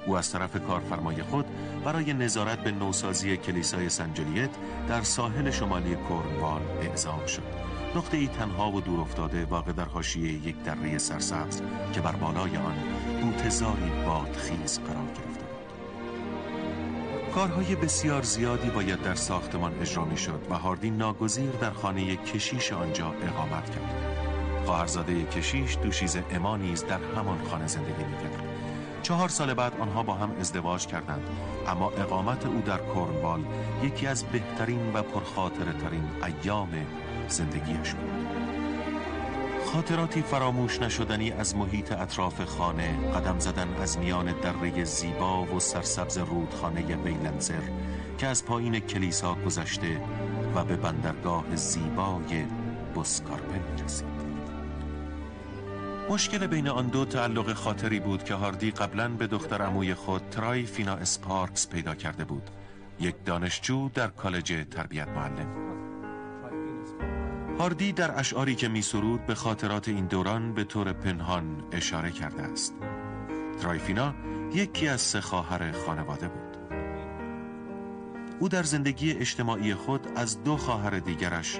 او 0.06 0.18
از 0.18 0.32
طرف 0.32 0.68
کارفرمای 0.68 1.24
خود 1.24 1.46
برای 1.84 2.14
نظارت 2.14 2.60
به 2.60 2.72
نوسازی 2.72 3.38
کلیسای 3.38 3.90
سنجلیت 3.90 4.50
در 4.88 5.02
ساحل 5.02 5.52
شمالی 5.52 5.96
کورنوال 5.96 6.62
اعزام 6.82 7.26
شد. 7.26 7.76
نقطه 7.96 8.18
ای 8.18 8.28
تنها 8.28 8.72
و 8.72 8.82
دور 8.82 9.00
افتاده 9.00 9.46
واقع 9.46 9.72
در 9.72 9.86
حاشیه 9.86 10.34
یک 10.48 10.64
دره 10.64 10.98
سرسبز 10.98 11.62
که 11.94 12.02
بر 12.02 12.12
بالای 12.12 12.58
آن 12.58 12.76
بوتزاری 13.22 13.92
بادخیز 14.06 14.80
قرار 14.80 15.08
گرفته 15.08 15.46
کارهای 17.36 17.76
بسیار 17.76 18.22
زیادی 18.22 18.70
باید 18.70 19.02
در 19.02 19.16
ساختمان 19.16 19.82
اجرا 19.82 20.06
می 20.06 20.18
شد 20.18 20.48
و 20.50 20.58
هاردین 20.58 20.98
ناگزیر 20.98 21.52
در 21.52 21.72
خانه 21.72 22.16
کشیش 22.16 22.74
آنجا 22.74 23.08
اقامت 23.08 23.70
کرد. 23.70 24.16
خواهرزاده 24.66 25.24
کشیش 25.24 25.78
دوشیز 25.84 26.18
امانیز 26.32 26.86
در 26.86 27.00
همان 27.16 27.44
خانه 27.44 27.68
زندگی 27.68 28.04
می 28.04 28.18
کرد 28.18 28.45
چهار 29.06 29.30
سال 29.30 29.54
بعد 29.54 29.74
آنها 29.80 30.04
با 30.04 30.14
هم 30.14 30.32
ازدواج 30.40 30.88
کردند. 30.88 31.28
اما 31.68 31.90
اقامت 31.90 32.46
او 32.46 32.62
در 32.62 32.78
کرنوال 32.78 33.42
یکی 33.84 34.08
از 34.08 34.24
بهترین 34.24 34.94
و 34.94 35.02
پرخاطره 35.02 35.74
ترین 35.74 36.10
ایام 36.24 36.70
زندگیش 37.28 37.94
بود. 37.94 38.26
خاطراتی 39.74 40.22
فراموش 40.22 40.82
نشدنی 40.82 41.32
از 41.32 41.56
محیط 41.56 41.92
اطراف 41.92 42.46
خانه 42.46 43.12
قدم 43.12 43.40
زدن 43.40 43.68
از 43.82 43.98
میان 43.98 44.26
دره 44.42 44.84
زیبا 44.84 45.44
و 45.44 45.60
سرسبز 45.60 46.18
رودخانه 46.18 46.96
ویلنزر 46.96 47.62
که 48.18 48.28
از 48.28 48.46
پایین 48.46 48.80
کلیسا 48.80 49.36
گذشته 49.36 50.02
و 50.56 50.64
به 50.64 50.76
بندرگاه 50.76 51.56
زیبای 51.56 52.46
بسکارپل 52.96 53.84
رسید 53.84 54.15
مشکل 56.10 56.48
بین 56.48 56.68
آن 56.68 56.88
دو 56.88 57.06
تعلق 57.06 57.54
خاطری 57.54 58.00
بود 58.00 58.24
که 58.24 58.34
هاردی 58.34 58.72
قبلا 58.72 59.10
به 59.10 59.28
دختر 59.28 59.62
عموی 59.62 59.94
خود 59.94 60.22
ترای 60.32 60.64
فینا 60.64 60.94
اسپارکس 60.94 61.70
پیدا 61.70 61.96
کرده 61.96 62.26
بود. 62.26 62.50
یک 63.00 63.16
دانشجو 63.26 63.90
در 63.90 64.08
کالج 64.08 64.66
تربیت 64.72 65.08
معلم. 65.08 65.48
هاردی 67.60 67.92
در 67.92 68.20
اشعاری 68.20 68.56
که 68.56 68.68
می 68.68 68.82
سرود 68.82 69.26
به 69.26 69.36
خاطرات 69.36 69.88
این 69.88 70.06
دوران 70.06 70.54
به 70.54 70.64
طور 70.64 70.94
پنهان 70.94 71.64
اشاره 71.72 72.12
کرده 72.12 72.44
است. 72.44 72.74
ترایفینا 73.62 74.14
یکی 74.54 74.88
از 74.88 75.02
سه 75.02 75.22
خواهر 75.22 75.72
خانواده 75.72 76.28
بود. 76.28 76.58
او 78.40 78.50
در 78.50 78.64
زندگی 78.64 79.12
اجتماعی 79.12 79.74
خود 79.74 80.08
از 80.16 80.44
دو 80.44 80.58
خواهر 80.58 81.00
دیگرش 81.00 81.60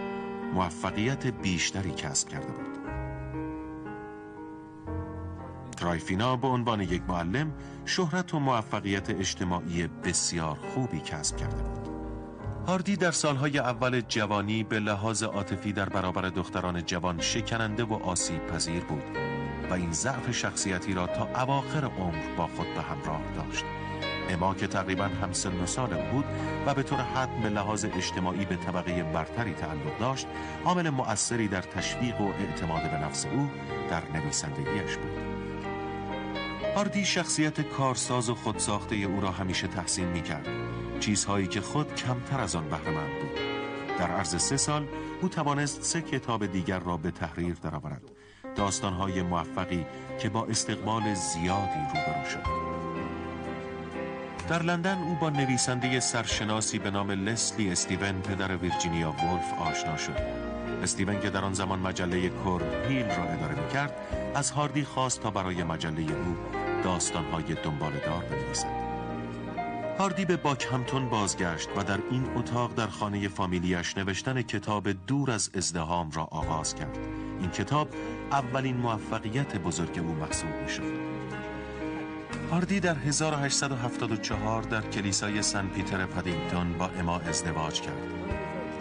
موفقیت 0.54 1.28
بیشتری 1.28 1.92
کسب 1.92 2.30
کرده 2.30 2.52
بود. 2.52 2.65
ترایفینا 5.86 6.36
به 6.36 6.48
عنوان 6.48 6.82
یک 6.82 7.02
معلم 7.08 7.54
شهرت 7.86 8.34
و 8.34 8.40
موفقیت 8.40 9.10
اجتماعی 9.10 9.88
بسیار 9.88 10.58
خوبی 10.74 11.00
کسب 11.00 11.38
کرده 11.38 11.64
بود. 11.64 11.90
هاردی 12.68 12.96
در 12.96 13.12
سالهای 13.12 13.60
اول 13.60 14.02
جوانی 14.02 14.64
به 14.64 14.80
لحاظ 14.80 15.24
عاطفی 15.24 15.74
در 15.74 15.90
برابر 15.90 16.22
دختران 16.22 16.86
جوان 16.86 17.22
شکننده 17.22 17.84
و 17.84 17.94
آسیب 17.94 18.48
پذیر 18.48 18.84
بود 18.84 19.04
و 19.70 19.74
این 19.74 19.92
ضعف 19.92 20.32
شخصیتی 20.32 20.94
را 20.94 21.08
تا 21.08 21.42
اواخر 21.42 21.86
عمر 21.86 22.36
با 22.38 22.48
خود 22.48 22.68
به 22.76 22.82
همراه 22.82 23.22
داشت. 23.36 23.66
اما 24.30 24.54
که 24.54 24.68
تقریبا 24.68 25.06
هم 25.06 25.34
سن 25.34 25.62
و 25.62 25.66
سال 25.66 26.12
بود 26.12 26.26
و 26.66 26.74
به 26.74 26.84
طور 26.84 27.00
حد 27.00 27.42
به 27.44 27.50
لحاظ 27.50 27.86
اجتماعی 27.86 28.46
به 28.46 28.56
طبقه 28.56 29.04
برتری 29.04 29.54
تعلق 29.54 30.00
داشت 30.00 30.28
عامل 30.66 30.90
مؤثری 30.90 31.48
در 31.48 31.62
تشویق 31.62 32.22
و 32.22 32.28
اعتماد 32.28 32.92
به 32.92 32.98
نفس 32.98 33.26
او 33.26 33.50
در 33.90 34.04
نویسندگیش 34.14 34.98
بود. 34.98 35.35
هاردی 36.76 37.06
شخصیت 37.06 37.62
کارساز 37.62 38.30
و 38.30 38.36
خودساخته 38.36 38.96
او 38.96 39.22
را 39.22 39.32
همیشه 39.32 39.68
تحسین 39.68 40.08
می 40.08 40.22
کرد 40.22 40.48
چیزهایی 41.00 41.48
که 41.48 41.62
خود 41.62 41.96
کمتر 41.96 42.40
از 42.40 42.56
آن 42.56 42.70
بهرهمند 42.70 43.20
بود. 43.22 43.40
در 44.00 44.12
عرض 44.12 44.42
سه 44.42 44.58
سال 44.58 44.88
او 45.22 45.30
توانست 45.30 45.84
سه 45.84 46.02
کتاب 46.02 46.46
دیگر 46.46 46.80
را 46.80 46.98
به 46.98 47.12
تحریر 47.12 47.56
درآورد. 47.64 48.02
داستانهای 48.56 49.22
موفقی 49.22 49.86
که 50.20 50.30
با 50.30 50.46
استقبال 50.46 51.14
زیادی 51.14 51.80
روبرو 51.94 52.30
شد. 52.30 52.46
در 54.50 54.64
لندن 54.64 54.98
او 54.98 55.16
با 55.16 55.30
نویسنده 55.30 56.00
سرشناسی 56.00 56.80
به 56.80 56.92
نام 56.92 57.12
لسلی 57.12 57.72
استیون 57.72 58.22
پدر 58.22 58.58
ویرجینیا 58.58 59.12
وولف 59.12 59.54
آشنا 59.54 59.98
شد. 59.98 60.46
استیون 60.84 61.20
که 61.20 61.30
در 61.30 61.46
آن 61.46 61.54
زمان 61.54 61.80
مجله 61.80 62.30
کورن 62.30 62.86
هیل 62.90 63.06
را 63.06 63.24
اداره 63.24 63.56
می 63.64 63.70
کرد 63.74 63.94
از 64.36 64.52
هاردی 64.52 64.84
خواست 64.84 65.22
تا 65.22 65.32
برای 65.32 65.64
مجله 65.64 66.02
او 66.02 66.65
داستانهای 66.86 67.44
دار 67.44 68.24
بنویسد. 68.32 68.86
هاردی 70.00 70.26
به 70.26 70.40
همتون 70.72 71.10
بازگشت 71.10 71.70
و 71.76 71.84
در 71.84 72.00
این 72.12 72.28
اتاق 72.36 72.74
در 72.74 72.88
خانه 72.88 73.28
فامیلیش 73.28 73.98
نوشتن 73.98 74.42
کتاب 74.42 74.92
دور 74.92 75.32
از 75.32 75.50
ازدهام 75.54 76.12
را 76.12 76.24
آغاز 76.24 76.76
کرد. 76.76 76.98
این 77.40 77.50
کتاب 77.50 77.88
اولین 78.32 78.78
موفقیت 78.78 79.58
بزرگ 79.58 80.00
او 80.00 80.14
محسوب 80.14 80.50
می 80.64 80.70
شد 80.70 81.06
هاردی 82.52 82.80
در 82.80 82.96
1874 82.96 84.62
در 84.62 84.82
کلیسای 84.82 85.42
سن 85.42 85.68
پیتر 85.68 86.06
پدینگتون 86.06 86.74
با 86.74 86.88
اما 86.88 87.20
ازدواج 87.20 87.82
کرد. 87.82 88.02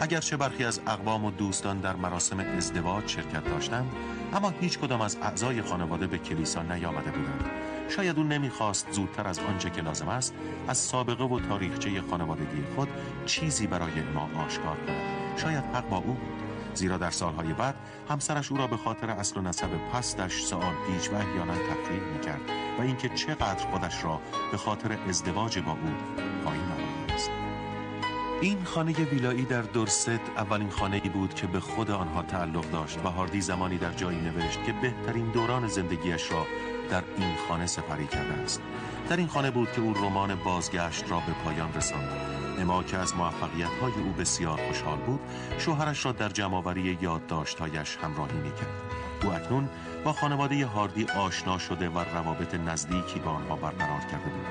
اگرچه 0.01 0.37
برخی 0.37 0.65
از 0.65 0.81
اقوام 0.87 1.25
و 1.25 1.31
دوستان 1.31 1.81
در 1.81 1.97
مراسم 1.97 2.39
ازدواج 2.39 3.07
شرکت 3.07 3.45
داشتند 3.45 3.93
اما 4.33 4.51
هیچ 4.61 4.79
کدام 4.79 5.01
از 5.01 5.17
اعضای 5.23 5.63
خانواده 5.63 6.07
به 6.07 6.19
کلیسا 6.19 6.63
نیامده 6.63 7.11
بودند. 7.11 7.64
شاید 7.89 8.19
او 8.19 8.25
نمی‌خواست 8.25 8.93
زودتر 8.93 9.29
از 9.29 9.39
آنچه 9.39 9.71
که 9.71 9.83
لازم 9.83 10.09
است 10.09 10.35
از 10.69 10.79
سابقه 10.79 11.25
و 11.25 11.41
تاریخچه 11.41 12.01
خانوادگی 12.11 12.65
خود 12.77 12.89
چیزی 13.27 13.67
برای 13.67 14.03
ما 14.15 14.29
آشکار 14.47 14.77
کند. 14.77 15.37
شاید 15.37 15.65
حق 15.65 15.89
با 15.89 15.97
او 15.97 16.13
بود. 16.15 16.45
زیرا 16.75 16.99
در 16.99 17.11
سالهای 17.11 17.53
بعد 17.53 17.75
همسرش 18.09 18.53
او 18.53 18.59
را 18.59 18.67
به 18.67 18.77
خاطر 18.77 19.11
اصل 19.11 19.41
و 19.41 19.43
نسب 19.43 19.69
پستش 19.93 20.43
سوال 20.43 20.75
پیچ 20.87 21.11
و 21.11 21.15
احیانا 21.15 21.55
تحقیر 21.55 22.03
می‌کرد 22.13 22.41
و 22.79 22.83
اینکه 22.83 23.09
چقدر 23.09 23.67
خودش 23.71 24.05
را 24.05 24.21
به 24.51 24.57
خاطر 24.57 24.99
ازدواج 25.09 25.59
با 25.59 25.73
او 25.73 25.79
پایین 26.45 26.64
این 28.41 28.65
خانه 28.65 28.93
ویلایی 28.93 29.45
در 29.45 29.63
درست 29.63 30.09
اولین 30.09 30.71
خانه 30.71 31.01
ای 31.05 31.09
بود 31.09 31.35
که 31.35 31.47
به 31.47 31.61
خود 31.61 31.91
آنها 31.91 32.23
تعلق 32.23 32.71
داشت 32.71 32.99
و 33.05 33.09
هاردی 33.09 33.41
زمانی 33.41 33.79
در 33.79 33.93
جایی 33.93 34.21
نوشت 34.21 34.65
که 34.65 34.73
بهترین 34.83 35.31
دوران 35.31 35.67
زندگیش 35.67 36.31
را 36.31 36.47
در 36.91 37.03
این 37.17 37.35
خانه 37.49 37.67
سپری 37.67 38.07
کرده 38.07 38.33
است. 38.33 38.63
در 39.09 39.17
این 39.17 39.27
خانه 39.27 39.51
بود 39.51 39.73
که 39.73 39.81
او 39.81 39.95
رمان 39.95 40.35
بازگشت 40.35 41.11
را 41.11 41.17
به 41.17 41.33
پایان 41.45 41.75
رساند. 41.75 42.09
اما 42.59 42.83
که 42.83 42.97
از 42.99 43.17
موفقیت 43.17 43.71
های 43.81 43.93
او 43.93 44.13
بسیار 44.13 44.61
خوشحال 44.67 44.99
بود 44.99 45.21
شوهرش 45.59 46.05
را 46.05 46.13
در 46.13 46.29
جمعآوری 46.29 46.99
یادداشتهایش 47.01 47.97
همراهی 47.97 48.39
می‌کرد. 48.39 48.83
او 49.25 49.33
اکنون 49.33 49.69
با 50.05 50.13
خانواده 50.13 50.67
هاردی 50.67 51.05
آشنا 51.05 51.59
شده 51.59 51.89
و 51.89 51.99
روابط 51.99 52.55
نزدیکی 52.55 53.19
با 53.19 53.31
آنها 53.31 53.57
برقرار 53.57 54.01
کرده 54.01 54.31
بود. 54.31 54.47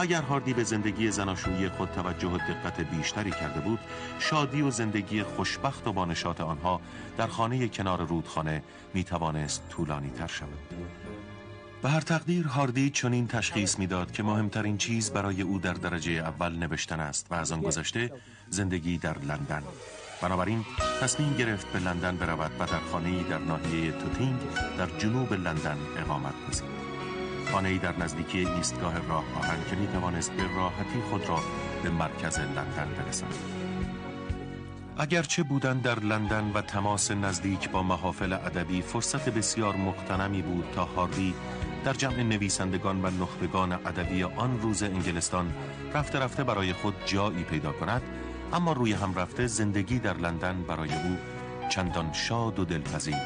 اگر 0.00 0.22
هاردی 0.22 0.54
به 0.54 0.64
زندگی 0.64 1.10
زناشویی 1.10 1.68
خود 1.68 1.88
توجه 1.88 2.28
و 2.28 2.38
دقت 2.38 2.80
بیشتری 2.80 3.30
کرده 3.30 3.60
بود 3.60 3.78
شادی 4.18 4.62
و 4.62 4.70
زندگی 4.70 5.22
خوشبخت 5.22 5.86
و 5.86 5.92
بانشات 5.92 6.40
آنها 6.40 6.80
در 7.16 7.26
خانه 7.26 7.68
کنار 7.68 8.06
رودخانه 8.06 8.62
می 8.94 9.04
توانست 9.04 9.68
طولانی 9.68 10.10
تر 10.10 10.26
شود. 10.26 10.58
به 11.82 11.88
هر 11.88 12.00
تقدیر 12.00 12.46
هاردی 12.46 12.90
چنین 12.90 13.26
تشخیص 13.26 13.78
می‌داد 13.78 14.12
که 14.12 14.22
مهمترین 14.22 14.78
چیز 14.78 15.10
برای 15.10 15.42
او 15.42 15.58
در 15.58 15.72
درجه 15.72 16.12
اول 16.12 16.56
نوشتن 16.56 17.00
است 17.00 17.26
و 17.30 17.34
از 17.34 17.52
آن 17.52 17.60
گذشته 17.60 18.12
زندگی 18.50 18.98
در 18.98 19.18
لندن. 19.18 19.62
بنابراین 20.22 20.64
تصمیم 21.00 21.36
گرفت 21.36 21.72
به 21.72 21.78
لندن 21.78 22.16
برود 22.16 22.50
و 22.58 22.66
در 22.66 22.80
خانه‌ای 22.92 23.22
در 23.22 23.38
ناحیه 23.38 23.92
توتینگ 23.92 24.38
در 24.78 24.86
جنوب 24.98 25.32
لندن 25.32 25.78
اقامت 25.96 26.34
خانه‌ای 27.52 27.78
در 27.78 27.98
نزدیکی 27.98 28.38
ایستگاه 28.38 29.08
راه 29.08 29.24
آهن 29.38 29.58
که 29.70 29.76
می 29.76 29.86
توانست 29.86 30.32
به 30.32 30.42
راحتی 30.56 31.00
خود 31.10 31.28
را 31.28 31.38
به 31.82 31.90
مرکز 31.90 32.38
لندن 32.38 32.88
برساند. 32.98 33.34
اگرچه 34.98 35.42
بودن 35.42 35.78
در 35.78 36.00
لندن 36.00 36.50
و 36.54 36.60
تماس 36.60 37.10
نزدیک 37.10 37.70
با 37.70 37.82
محافل 37.82 38.32
ادبی 38.32 38.82
فرصت 38.82 39.28
بسیار 39.28 39.76
مقتنمی 39.76 40.42
بود 40.42 40.64
تا 40.74 40.84
هاردی 40.84 41.34
در 41.84 41.92
جمع 41.92 42.22
نویسندگان 42.22 43.04
و 43.04 43.10
نخبگان 43.10 43.72
ادبی 43.72 44.22
آن 44.22 44.60
روز 44.60 44.82
انگلستان 44.82 45.52
رفته 45.94 46.18
رفته 46.18 46.44
برای 46.44 46.72
خود 46.72 46.94
جایی 47.06 47.42
پیدا 47.42 47.72
کند 47.72 48.02
اما 48.52 48.72
روی 48.72 48.92
هم 48.92 49.14
رفته 49.14 49.46
زندگی 49.46 49.98
در 49.98 50.16
لندن 50.16 50.62
برای 50.62 50.90
او 50.92 51.16
چندان 51.68 52.12
شاد 52.12 52.58
و 52.58 52.64
دلپذیر 52.64 53.16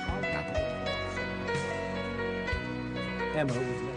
نبود. 3.37 3.91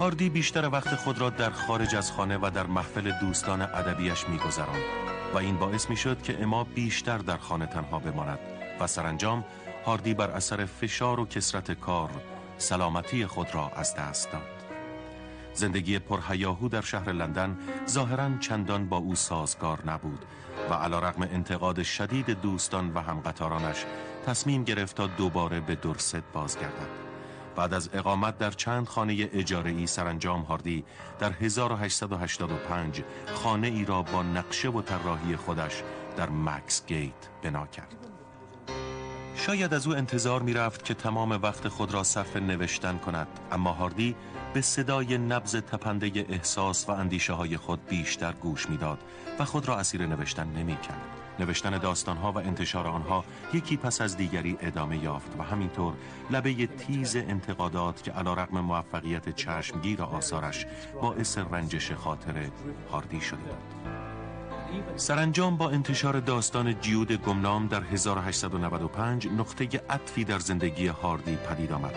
هاردی 0.00 0.28
بیشتر 0.28 0.68
وقت 0.68 0.94
خود 0.94 1.18
را 1.18 1.30
در 1.30 1.50
خارج 1.50 1.94
از 1.94 2.12
خانه 2.12 2.38
و 2.42 2.50
در 2.54 2.66
محفل 2.66 3.12
دوستان 3.20 3.62
ادبیش 3.62 4.28
میگذراند 4.28 4.82
و 5.34 5.38
این 5.38 5.56
باعث 5.56 5.90
می‌شد 5.90 6.22
که 6.22 6.42
اما 6.42 6.64
بیشتر 6.64 7.18
در 7.18 7.36
خانه 7.36 7.66
تنها 7.66 7.98
بماند 7.98 8.38
و 8.80 8.86
سرانجام 8.86 9.44
هاردی 9.86 10.14
بر 10.14 10.30
اثر 10.30 10.64
فشار 10.64 11.20
و 11.20 11.26
کسرت 11.26 11.72
کار 11.72 12.10
سلامتی 12.58 13.26
خود 13.26 13.54
را 13.54 13.70
از 13.76 13.94
دست 13.94 14.32
داد. 14.32 14.42
زندگی 15.54 15.98
پرهیاهو 15.98 16.68
در 16.68 16.80
شهر 16.80 17.12
لندن 17.12 17.58
ظاهرا 17.88 18.30
چندان 18.40 18.88
با 18.88 18.96
او 18.96 19.14
سازگار 19.14 19.82
نبود 19.86 20.24
و 20.70 20.74
علا 20.74 20.98
رقم 20.98 21.22
انتقاد 21.22 21.82
شدید 21.82 22.30
دوستان 22.30 22.92
و 22.94 23.00
همقطارانش 23.00 23.84
تصمیم 24.26 24.64
گرفت 24.64 24.96
تا 24.96 25.06
دوباره 25.06 25.60
به 25.60 25.74
درست 25.74 26.16
بازگردد. 26.16 27.05
بعد 27.56 27.74
از 27.74 27.90
اقامت 27.92 28.38
در 28.38 28.50
چند 28.50 28.86
خانه 28.86 29.28
اجاره 29.32 29.70
ای 29.70 29.86
سرانجام 29.86 30.40
هاردی 30.40 30.84
در 31.18 31.32
1885 31.32 33.02
خانه 33.34 33.66
ای 33.66 33.84
را 33.84 34.02
با 34.02 34.22
نقشه 34.22 34.68
و 34.68 34.82
طراحی 34.82 35.36
خودش 35.36 35.82
در 36.16 36.30
مکس 36.30 36.86
گیت 36.86 37.12
بنا 37.42 37.66
کرد 37.66 37.96
شاید 39.36 39.74
از 39.74 39.86
او 39.86 39.96
انتظار 39.96 40.42
می 40.42 40.52
رفت 40.52 40.84
که 40.84 40.94
تمام 40.94 41.30
وقت 41.30 41.68
خود 41.68 41.94
را 41.94 42.02
صرف 42.02 42.36
نوشتن 42.36 42.98
کند 42.98 43.26
اما 43.52 43.72
هاردی 43.72 44.16
به 44.54 44.60
صدای 44.60 45.18
نبز 45.18 45.56
تپنده 45.56 46.26
احساس 46.28 46.88
و 46.88 46.92
اندیشه 46.92 47.32
های 47.32 47.56
خود 47.56 47.86
بیشتر 47.86 48.32
گوش 48.32 48.70
می‌داد 48.70 48.98
و 49.38 49.44
خود 49.44 49.68
را 49.68 49.78
اسیر 49.78 50.06
نوشتن 50.06 50.46
نمی 50.46 50.76
کرد. 50.76 51.25
نوشتن 51.38 51.78
داستانها 51.78 52.32
و 52.32 52.38
انتشار 52.38 52.86
آنها 52.86 53.24
یکی 53.52 53.76
پس 53.76 54.00
از 54.00 54.16
دیگری 54.16 54.56
ادامه 54.60 55.04
یافت 55.04 55.30
و 55.38 55.42
همینطور 55.42 55.94
لبه 56.30 56.66
تیز 56.66 57.16
انتقادات 57.16 58.02
که 58.02 58.12
علا 58.12 58.34
رقم 58.34 58.60
موفقیت 58.60 59.28
چشمگیر 59.28 60.02
آثارش 60.02 60.66
باعث 61.02 61.38
رنجش 61.38 61.92
خاطر 61.92 62.48
هاردی 62.92 63.20
شده 63.20 63.40
بود. 63.40 63.96
سرانجام 64.96 65.56
با 65.56 65.70
انتشار 65.70 66.20
داستان 66.20 66.80
جیود 66.80 67.12
گمنام 67.12 67.66
در 67.66 67.82
1895 67.82 69.28
نقطه 69.28 69.64
عطفی 69.90 70.24
در 70.24 70.38
زندگی 70.38 70.86
هاردی 70.86 71.36
پدید 71.36 71.72
آمد 71.72 71.94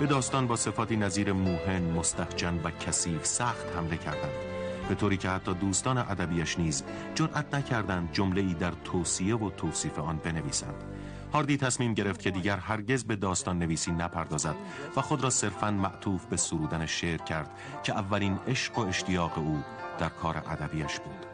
به 0.00 0.06
داستان 0.06 0.46
با 0.46 0.56
صفاتی 0.56 0.96
نظیر 0.96 1.32
موهن، 1.32 1.82
مستحجن 1.82 2.60
و 2.64 2.70
کثیف 2.70 3.26
سخت 3.26 3.66
حمله 3.76 3.96
کردند 3.96 4.57
به 4.88 4.94
طوری 4.94 5.16
که 5.16 5.28
حتی 5.28 5.54
دوستان 5.54 5.98
ادبیش 5.98 6.58
نیز 6.58 6.84
جرأت 7.14 7.54
نکردند 7.54 8.12
جمله 8.12 8.40
ای 8.40 8.54
در 8.54 8.72
توصیه 8.84 9.36
و 9.36 9.50
توصیف 9.50 9.98
آن 9.98 10.16
بنویسند 10.16 10.84
هاردی 11.32 11.56
تصمیم 11.56 11.94
گرفت 11.94 12.22
که 12.22 12.30
دیگر 12.30 12.56
هرگز 12.56 13.04
به 13.04 13.16
داستان 13.16 13.58
نویسی 13.58 13.92
نپردازد 13.92 14.56
و 14.96 15.00
خود 15.00 15.22
را 15.22 15.30
صرفاً 15.30 15.70
معطوف 15.70 16.26
به 16.26 16.36
سرودن 16.36 16.86
شعر 16.86 17.18
کرد 17.18 17.50
که 17.82 17.92
اولین 17.92 18.38
عشق 18.48 18.78
و 18.78 18.80
اشتیاق 18.80 19.38
او 19.38 19.62
در 19.98 20.08
کار 20.08 20.36
ادبیش 20.36 21.00
بود 21.00 21.26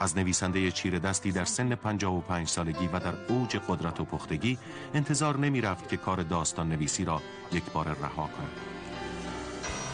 از 0.00 0.18
نویسنده 0.18 0.70
چیر 0.70 0.98
دستی 0.98 1.32
در 1.32 1.44
سن 1.44 1.74
55 1.74 2.48
سالگی 2.48 2.86
و 2.86 3.00
در 3.00 3.14
اوج 3.28 3.56
قدرت 3.68 4.00
و 4.00 4.04
پختگی 4.04 4.58
انتظار 4.94 5.38
نمی 5.38 5.60
رفت 5.60 5.88
که 5.88 5.96
کار 5.96 6.22
داستان 6.22 6.68
نویسی 6.68 7.04
را 7.04 7.22
یکباره 7.52 7.96
رها 8.02 8.26
کند. 8.26 8.73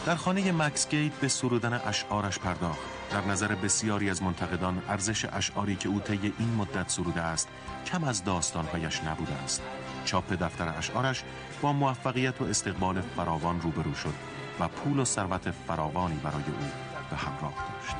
در 0.05 0.15
خانه 0.15 0.51
مکس 0.51 0.89
گیت 0.89 1.13
به 1.13 1.27
سرودن 1.27 1.73
اشعارش 1.73 2.39
پرداخت. 2.39 2.79
در 3.11 3.25
نظر 3.25 3.55
بسیاری 3.55 4.09
از 4.09 4.23
منتقدان 4.23 4.81
ارزش 4.89 5.25
اشعاری 5.25 5.75
که 5.75 5.89
او 5.89 5.99
طی 5.99 6.33
این 6.39 6.55
مدت 6.55 6.89
سروده 6.89 7.21
است 7.21 7.47
کم 7.85 8.03
از 8.03 8.23
داستانهایش 8.23 9.03
نبوده 9.03 9.33
است. 9.33 9.61
چاپ 10.05 10.33
دفتر 10.33 10.73
اشعارش 10.77 11.23
با 11.61 11.73
موفقیت 11.73 12.41
و 12.41 12.43
استقبال 12.45 13.01
فراوان 13.01 13.61
روبرو 13.61 13.95
شد 13.95 14.13
و 14.59 14.67
پول 14.67 14.99
و 14.99 15.05
ثروت 15.05 15.51
فراوانی 15.51 16.19
برای 16.23 16.43
او 16.59 16.67
به 17.09 17.15
همراه 17.15 17.53
داشت. 17.53 17.95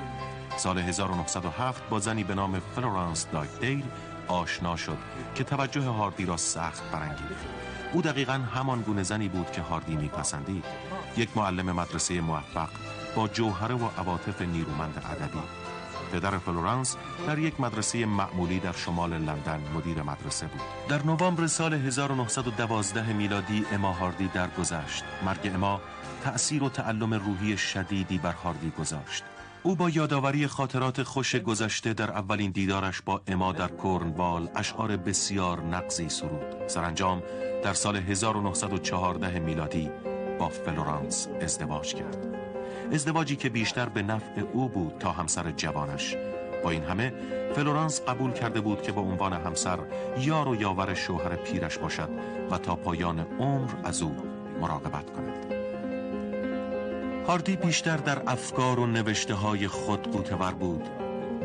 سال 0.57 0.77
1907 0.77 1.89
با 1.89 1.99
زنی 1.99 2.23
به 2.23 2.35
نام 2.35 2.59
فلورانس 2.75 3.27
داگدیل 3.31 3.83
آشنا 4.27 4.75
شد 4.75 4.97
که 5.35 5.43
توجه 5.43 5.81
هاردی 5.81 6.25
را 6.25 6.37
سخت 6.37 6.91
برانگیخت. 6.91 7.45
او 7.93 8.01
دقیقا 8.01 8.33
همان 8.33 8.81
گونه 8.81 9.03
زنی 9.03 9.29
بود 9.29 9.51
که 9.51 9.61
هاردی 9.61 9.95
میپسندید. 9.95 10.65
یک 11.17 11.37
معلم 11.37 11.71
مدرسه 11.71 12.21
موفق 12.21 12.69
با 13.15 13.27
جوهره 13.27 13.75
و 13.75 13.89
عواطف 13.97 14.41
نیرومند 14.41 15.03
ادبی. 15.11 15.41
پدر 16.11 16.37
فلورانس 16.37 16.97
در 17.27 17.39
یک 17.39 17.59
مدرسه 17.59 18.05
معمولی 18.05 18.59
در 18.59 18.71
شمال 18.71 19.13
لندن 19.13 19.61
مدیر 19.75 20.01
مدرسه 20.01 20.47
بود. 20.47 20.61
در 20.89 21.03
نوامبر 21.03 21.47
سال 21.47 21.73
1912 21.73 23.13
میلادی 23.13 23.65
اما 23.73 23.93
هاردی 23.93 24.27
درگذشت. 24.27 25.03
مرگ 25.25 25.51
اما 25.55 25.81
تأثیر 26.23 26.63
و 26.63 26.69
تعلم 26.69 27.13
روحی 27.13 27.57
شدیدی 27.57 28.17
بر 28.17 28.33
هاردی 28.33 28.71
گذاشت. 28.79 29.23
او 29.63 29.75
با 29.75 29.89
یادآوری 29.89 30.47
خاطرات 30.47 31.03
خوش 31.03 31.35
گذشته 31.35 31.93
در 31.93 32.11
اولین 32.11 32.51
دیدارش 32.51 33.01
با 33.01 33.21
اما 33.27 33.51
در 33.51 33.67
کورنوال 33.67 34.49
اشعار 34.55 34.97
بسیار 34.97 35.61
نغزی 35.61 36.09
سرود. 36.09 36.67
سرانجام 36.67 37.23
در 37.63 37.73
سال 37.73 37.95
1914 37.95 39.39
میلادی 39.39 39.89
با 40.39 40.49
فلورانس 40.49 41.27
ازدواج 41.41 41.93
کرد. 41.93 42.27
ازدواجی 42.91 43.35
که 43.35 43.49
بیشتر 43.49 43.89
به 43.89 44.01
نفع 44.01 44.41
او 44.53 44.69
بود 44.69 44.97
تا 44.99 45.11
همسر 45.11 45.51
جوانش. 45.51 46.15
با 46.63 46.69
این 46.69 46.83
همه 46.83 47.13
فلورانس 47.55 48.01
قبول 48.01 48.31
کرده 48.31 48.61
بود 48.61 48.81
که 48.81 48.91
با 48.91 49.01
عنوان 49.01 49.33
همسر 49.33 49.79
یار 50.19 50.47
و 50.47 50.55
یاور 50.55 50.93
شوهر 50.93 51.35
پیرش 51.35 51.77
باشد 51.77 52.09
و 52.51 52.57
تا 52.57 52.75
پایان 52.75 53.19
عمر 53.19 53.69
از 53.83 54.01
او 54.01 54.15
مراقبت 54.61 55.11
کند. 55.11 55.60
هاردی 57.27 57.55
بیشتر 57.55 57.97
در 57.97 58.21
افکار 58.27 58.79
و 58.79 58.87
نوشته 58.87 59.33
های 59.33 59.67
خود 59.67 60.11
قوتور 60.11 60.53
بود 60.53 60.89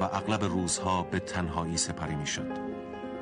و 0.00 0.04
اغلب 0.04 0.44
روزها 0.44 1.02
به 1.02 1.20
تنهایی 1.20 1.76
سپری 1.76 2.14
می 2.14 2.26
شد. 2.26 2.50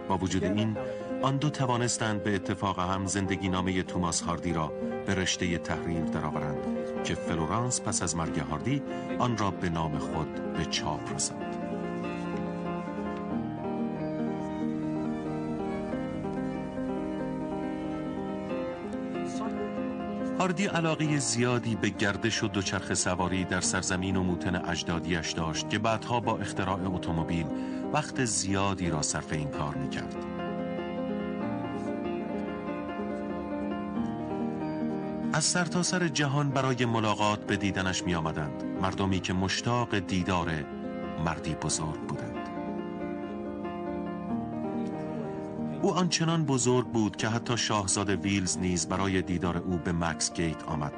با 0.09 0.17
وجود 0.17 0.45
این 0.45 0.77
آن 1.23 1.37
دو 1.37 1.51
توانستند 1.51 2.23
به 2.23 2.35
اتفاق 2.35 2.79
هم 2.79 3.07
زندگی 3.07 3.49
نامه 3.49 3.83
توماس 3.83 4.21
هاردی 4.21 4.53
را 4.53 4.73
به 5.07 5.15
رشته 5.15 5.59
تحریر 5.59 6.05
درآورند 6.05 6.65
که 7.05 7.15
فلورانس 7.15 7.81
پس 7.81 8.03
از 8.03 8.17
مرگ 8.17 8.39
هاردی 8.39 8.83
آن 9.19 9.39
را 9.39 9.51
به 9.51 9.69
نام 9.69 9.99
خود 9.99 10.53
به 10.53 10.65
چاپ 10.65 11.15
رساند. 11.15 11.54
هاردی 20.45 20.67
علاقه 20.67 21.19
زیادی 21.19 21.77
به 21.77 21.89
گردش 21.89 22.43
و 22.43 22.49
دوچرخه 22.49 22.95
سواری 22.95 23.45
در 23.45 23.61
سرزمین 23.61 24.17
و 24.17 24.23
موتن 24.23 24.57
اجدادیش 24.57 25.33
داشت 25.33 25.71
که 25.71 25.79
بعدها 25.79 26.21
با 26.21 26.39
اختراع 26.39 26.81
اتومبیل 26.85 27.47
وقت 27.93 28.25
زیادی 28.25 28.91
را 28.91 29.03
صرف 29.03 29.33
این 29.33 29.49
کار 29.49 29.75
می‌کرد. 29.75 30.17
از 35.33 35.45
سرتاسر 35.45 35.99
سر 35.99 36.09
جهان 36.09 36.51
برای 36.51 36.85
ملاقات 36.85 37.47
به 37.47 37.57
دیدنش 37.57 38.03
می 38.03 38.15
آمدند 38.15 38.65
مردمی 38.83 39.21
که 39.21 39.33
مشتاق 39.33 39.99
دیدار 39.99 40.65
مردی 41.25 41.55
بزرگ 41.55 42.01
بودند 42.01 42.34
او 45.85 45.95
آنچنان 45.95 46.45
بزرگ 46.45 46.87
بود 46.87 47.17
که 47.17 47.29
حتی 47.29 47.57
شاهزاده 47.57 48.17
ویلز 48.17 48.59
نیز 48.59 48.89
برای 48.89 49.23
دیدار 49.23 49.57
او 49.57 49.77
به 49.77 49.93
مکس 49.93 50.33
گیت 50.33 50.65
آمد. 50.65 50.93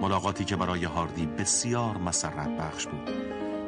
ملاقاتی 0.00 0.44
که 0.44 0.56
برای 0.56 0.84
هاردی 0.84 1.26
بسیار 1.26 1.98
مسرت 1.98 2.48
بخش 2.48 2.86
بود. 2.86 3.10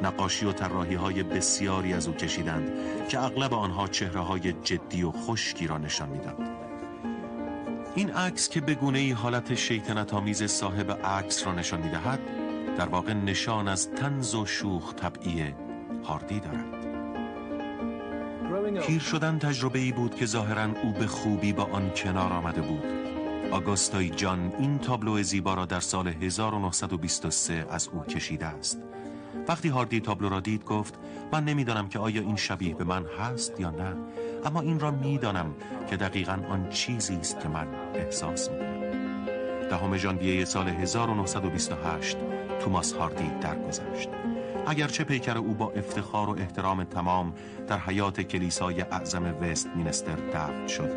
نقاشی 0.03 0.45
و 0.45 0.51
طراحی 0.51 0.95
های 0.95 1.23
بسیاری 1.23 1.93
از 1.93 2.07
او 2.07 2.13
کشیدند 2.13 2.71
که 3.09 3.19
اغلب 3.19 3.53
آنها 3.53 3.87
چهره 3.87 4.19
های 4.21 4.53
جدی 4.53 5.03
و 5.03 5.11
خشکی 5.11 5.67
را 5.67 5.77
نشان 5.77 6.09
می‌داد. 6.09 6.41
این 7.95 8.09
عکس 8.09 8.49
که 8.49 8.61
به 8.61 8.75
گونه 8.75 8.99
ای 8.99 9.11
حالت 9.11 9.55
شیطنت 9.55 10.13
آمیز 10.13 10.43
صاحب 10.43 10.91
عکس 10.91 11.45
را 11.47 11.53
نشان 11.53 11.81
می‌دهد 11.81 12.19
در 12.77 12.87
واقع 12.87 13.13
نشان 13.13 13.67
از 13.67 13.91
تنز 13.91 14.35
و 14.35 14.45
شوخ 14.45 14.93
طبعی 14.93 15.53
هاردی 16.03 16.39
دارد. 16.39 16.84
پیر 18.73 18.99
شدن 18.99 19.39
تجربه 19.39 19.79
ای 19.79 19.91
بود 19.91 20.15
که 20.15 20.25
ظاهرا 20.25 20.69
او 20.83 20.91
به 20.91 21.07
خوبی 21.07 21.53
با 21.53 21.63
آن 21.63 21.89
کنار 21.89 22.33
آمده 22.33 22.61
بود. 22.61 22.83
آگاستای 23.51 24.09
جان 24.09 24.53
این 24.59 24.79
تابلو 24.79 25.23
زیبا 25.23 25.53
را 25.53 25.65
در 25.65 25.79
سال 25.79 26.07
1923 26.07 27.65
از 27.69 27.89
او 27.93 28.03
کشیده 28.03 28.45
است. 28.45 28.81
وقتی 29.47 29.69
هاردی 29.69 29.99
تابلو 29.99 30.29
را 30.29 30.39
دید 30.39 30.65
گفت 30.65 30.93
من 31.31 31.45
نمی‌دانم 31.45 31.89
که 31.89 31.99
آیا 31.99 32.21
این 32.21 32.35
شبیه 32.35 32.75
به 32.75 32.83
من 32.83 33.05
هست 33.19 33.59
یا 33.59 33.69
نه 33.69 33.95
اما 34.45 34.61
این 34.61 34.79
را 34.79 34.91
می‌دانم 34.91 35.55
که 35.89 35.97
دقیقا 35.97 36.39
آن 36.49 36.69
چیزی 36.69 37.15
است 37.15 37.39
که 37.39 37.47
من 37.47 37.67
احساس 37.95 38.49
می‌کنم. 38.49 38.75
دهم 39.69 39.97
ژانویه 39.97 40.45
سال 40.45 40.67
1928 40.67 42.17
توماس 42.59 42.93
هاردی 42.93 43.31
درگذشت. 43.41 44.09
اگرچه 44.67 45.03
پیکر 45.03 45.37
او 45.37 45.53
با 45.53 45.71
افتخار 45.71 46.29
و 46.29 46.39
احترام 46.39 46.83
تمام 46.83 47.33
در 47.67 47.77
حیات 47.77 48.21
کلیسای 48.21 48.81
اعظم 48.81 49.35
وست 49.41 49.67
مینستر 49.75 50.15
دفن 50.15 50.67
شد 50.67 50.91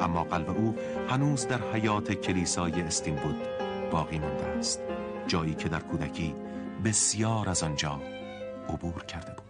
اما 0.00 0.24
قلب 0.24 0.50
او 0.50 0.76
هنوز 1.08 1.46
در 1.46 1.72
حیات 1.72 2.12
کلیسای 2.12 2.80
استین 2.80 3.14
بود 3.14 3.36
باقی 3.90 4.18
مانده 4.18 4.44
است. 4.44 4.80
جایی 5.26 5.54
که 5.54 5.68
در 5.68 5.80
کودکی 5.80 6.34
بسیار 6.84 7.48
از 7.48 7.62
آنجا 7.62 8.00
عبور 8.68 9.04
کرده 9.04 9.32
بود. 9.32 9.42